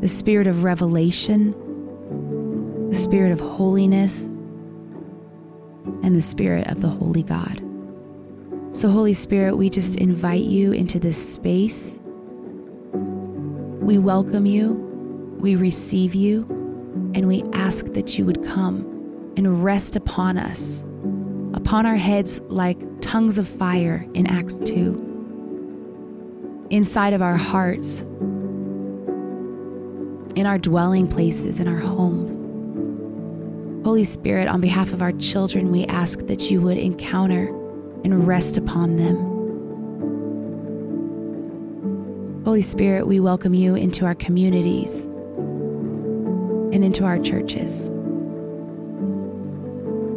the 0.00 0.06
spirit 0.06 0.46
of 0.46 0.62
revelation, 0.62 1.50
the 2.88 2.96
spirit 2.96 3.32
of 3.32 3.40
holiness, 3.40 4.22
and 6.04 6.14
the 6.14 6.22
spirit 6.22 6.68
of 6.68 6.82
the 6.82 6.88
holy 6.88 7.24
God. 7.24 7.60
So, 8.70 8.88
Holy 8.88 9.14
Spirit, 9.14 9.56
we 9.56 9.68
just 9.68 9.96
invite 9.96 10.44
you 10.44 10.70
into 10.70 11.00
this 11.00 11.32
space. 11.34 11.97
We 13.88 13.96
welcome 13.96 14.44
you, 14.44 14.72
we 15.40 15.56
receive 15.56 16.14
you, 16.14 16.44
and 17.14 17.26
we 17.26 17.42
ask 17.54 17.86
that 17.94 18.18
you 18.18 18.26
would 18.26 18.44
come 18.44 18.80
and 19.38 19.64
rest 19.64 19.96
upon 19.96 20.36
us, 20.36 20.84
upon 21.54 21.86
our 21.86 21.96
heads 21.96 22.38
like 22.48 22.76
tongues 23.00 23.38
of 23.38 23.48
fire 23.48 24.06
in 24.12 24.26
Acts 24.26 24.56
2, 24.56 26.66
inside 26.68 27.14
of 27.14 27.22
our 27.22 27.38
hearts, 27.38 28.00
in 30.36 30.44
our 30.44 30.58
dwelling 30.58 31.08
places, 31.08 31.58
in 31.58 31.66
our 31.66 31.78
homes. 31.78 32.36
Holy 33.86 34.04
Spirit, 34.04 34.48
on 34.48 34.60
behalf 34.60 34.92
of 34.92 35.00
our 35.00 35.12
children, 35.12 35.72
we 35.72 35.86
ask 35.86 36.26
that 36.26 36.50
you 36.50 36.60
would 36.60 36.76
encounter 36.76 37.48
and 38.04 38.26
rest 38.26 38.58
upon 38.58 38.98
them. 38.98 39.27
Holy 42.48 42.62
Spirit, 42.62 43.06
we 43.06 43.20
welcome 43.20 43.52
you 43.52 43.74
into 43.74 44.06
our 44.06 44.14
communities 44.14 45.04
and 45.04 46.82
into 46.82 47.04
our 47.04 47.18
churches. 47.18 47.88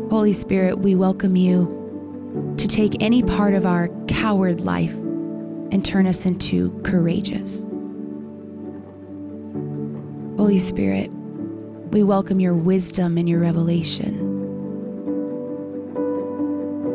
Holy 0.09 0.31
Spirit, 0.31 0.79
we 0.79 0.95
welcome 0.95 1.35
you 1.35 2.55
to 2.57 2.69
take 2.69 2.95
any 3.03 3.21
part 3.21 3.53
of 3.53 3.65
our 3.65 3.89
coward 4.07 4.61
life 4.61 4.93
and 4.93 5.83
turn 5.83 6.07
us 6.07 6.25
into 6.25 6.71
courageous. 6.85 7.63
Holy 10.37 10.57
Spirit, 10.57 11.11
we 11.91 12.01
welcome 12.01 12.39
your 12.39 12.53
wisdom 12.53 13.17
and 13.17 13.27
your 13.27 13.41
revelation. 13.41 14.17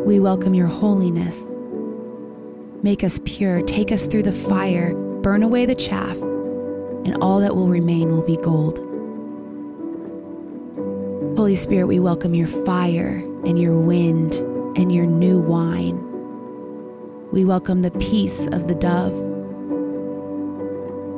We 0.07 0.19
welcome 0.19 0.55
your 0.55 0.69
holiness. 0.69 1.39
Make 2.83 3.05
us 3.05 3.21
pure, 3.27 3.61
take 3.61 3.93
us 3.93 4.07
through 4.07 4.23
the 4.23 4.33
fire, 4.33 4.95
burn 5.27 5.43
away 5.43 5.67
the 5.67 5.75
chaff, 5.75 6.17
and 6.19 7.17
all 7.21 7.41
that 7.41 7.57
will 7.57 7.67
remain 7.67 8.13
will 8.13 8.23
be 8.23 8.37
gold. 8.37 8.79
Holy 11.37 11.57
Spirit, 11.57 11.89
we 11.89 11.99
welcome 11.99 12.33
your 12.33 12.47
fire 12.47 13.25
and 13.45 13.61
your 13.61 13.77
wind 13.77 14.35
and 14.79 14.95
your 14.95 15.05
new 15.05 15.41
wine. 15.41 15.97
We 17.33 17.45
welcome 17.45 17.83
the 17.83 17.91
peace 17.91 18.47
of 18.47 18.69
the 18.69 18.77
dove. 18.77 19.15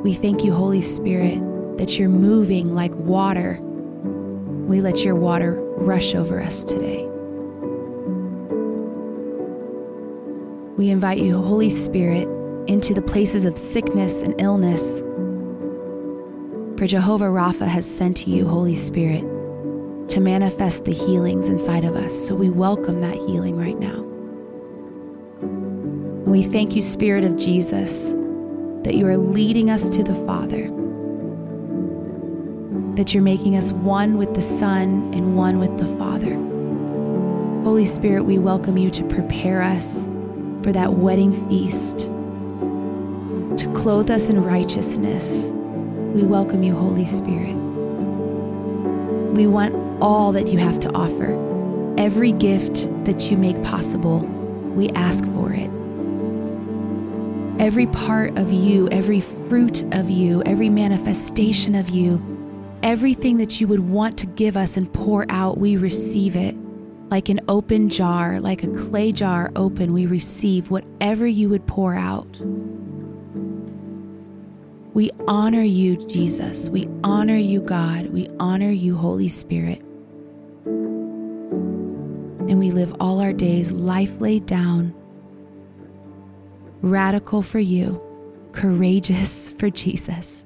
We 0.03 0.15
thank 0.15 0.43
you, 0.43 0.53
Holy 0.53 0.81
Spirit, 0.81 1.37
that 1.77 1.99
you're 1.99 2.09
moving 2.09 2.73
like 2.73 2.95
water. 2.95 3.59
We 3.61 4.81
let 4.81 5.05
your 5.05 5.13
water 5.13 5.61
rush 5.77 6.15
over 6.15 6.41
us 6.41 6.63
today. 6.63 7.05
We 10.77 10.89
invite 10.89 11.19
you, 11.19 11.39
Holy 11.39 11.69
Spirit, 11.69 12.27
into 12.69 12.93
the 12.93 13.01
places 13.01 13.45
of 13.45 13.57
sickness 13.57 14.21
and 14.21 14.39
illness. 14.39 14.99
For 16.77 16.85
Jehovah 16.85 17.25
Rapha 17.25 17.67
has 17.67 17.89
sent 17.89 18.27
you, 18.27 18.47
Holy 18.47 18.75
Spirit, 18.75 19.21
to 20.09 20.19
manifest 20.19 20.85
the 20.85 20.93
healings 20.93 21.49
inside 21.49 21.83
of 21.83 21.95
us. 21.95 22.27
So 22.27 22.35
we 22.35 22.49
welcome 22.49 23.01
that 23.01 23.15
healing 23.15 23.57
right 23.57 23.77
now. 23.77 24.05
And 25.41 26.27
we 26.27 26.43
thank 26.43 26.75
you, 26.75 26.83
Spirit 26.83 27.23
of 27.23 27.37
Jesus, 27.37 28.11
that 28.83 28.93
you 28.93 29.07
are 29.07 29.17
leading 29.17 29.71
us 29.71 29.89
to 29.89 30.03
the 30.03 30.13
Father, 30.25 30.69
that 32.95 33.15
you're 33.15 33.23
making 33.23 33.57
us 33.57 33.71
one 33.71 34.17
with 34.17 34.35
the 34.35 34.43
Son 34.43 35.11
and 35.13 35.35
one 35.35 35.57
with 35.57 35.75
the 35.79 35.87
Father. 35.97 36.35
Holy 37.63 37.87
Spirit, 37.87 38.25
we 38.25 38.37
welcome 38.37 38.77
you 38.77 38.91
to 38.91 39.03
prepare 39.05 39.63
us 39.63 40.07
for 40.63 40.71
that 40.71 40.93
wedding 40.93 41.33
feast, 41.49 42.09
to 43.57 43.71
clothe 43.73 44.09
us 44.09 44.29
in 44.29 44.43
righteousness. 44.43 45.49
We 46.13 46.23
welcome 46.23 46.63
you, 46.63 46.75
Holy 46.75 47.05
Spirit. 47.05 47.55
We 49.33 49.47
want 49.47 49.75
all 50.01 50.31
that 50.31 50.47
you 50.47 50.59
have 50.59 50.79
to 50.81 50.91
offer. 50.93 51.33
Every 51.97 52.31
gift 52.31 52.87
that 53.05 53.29
you 53.29 53.37
make 53.37 53.61
possible, 53.63 54.19
we 54.19 54.89
ask 54.89 55.23
for 55.25 55.51
it. 55.53 55.69
Every 57.61 57.87
part 57.87 58.37
of 58.37 58.51
you, 58.51 58.87
every 58.89 59.21
fruit 59.21 59.83
of 59.93 60.09
you, 60.09 60.41
every 60.43 60.69
manifestation 60.69 61.75
of 61.75 61.89
you, 61.89 62.21
everything 62.83 63.37
that 63.37 63.59
you 63.59 63.67
would 63.67 63.89
want 63.89 64.17
to 64.19 64.25
give 64.25 64.55
us 64.55 64.77
and 64.77 64.91
pour 64.93 65.25
out, 65.29 65.57
we 65.57 65.75
receive 65.75 66.35
it 66.35 66.55
like 67.09 67.29
an 67.29 67.39
open 67.47 67.89
jar, 67.89 68.39
like 68.39 68.63
a 68.63 68.67
clay 68.67 69.11
jar 69.11 69.51
open, 69.55 69.93
we 69.93 70.05
receive 70.05 70.69
whatever 70.69 71.25
you 71.25 71.49
would 71.49 71.65
pour 71.65 71.95
out. 71.95 72.39
We 74.93 75.11
honor 75.27 75.61
you, 75.61 75.97
Jesus. 76.07 76.69
We 76.69 76.87
honor 77.03 77.37
you, 77.37 77.61
God. 77.61 78.07
We 78.07 78.27
honor 78.39 78.71
you, 78.71 78.95
Holy 78.95 79.29
Spirit. 79.29 79.79
And 82.49 82.57
we 82.57 82.71
live 82.71 82.95
all 82.99 83.19
our 83.19 83.33
days 83.33 83.71
life 83.71 84.19
laid 84.19 84.47
down, 84.47 84.93
radical 86.81 87.41
for 87.41 87.59
you, 87.59 88.01
courageous 88.51 89.49
for 89.59 89.69
Jesus, 89.69 90.45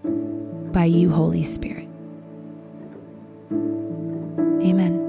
by 0.71 0.85
you, 0.85 1.09
Holy 1.09 1.43
Spirit. 1.43 1.87
Amen. 4.61 5.02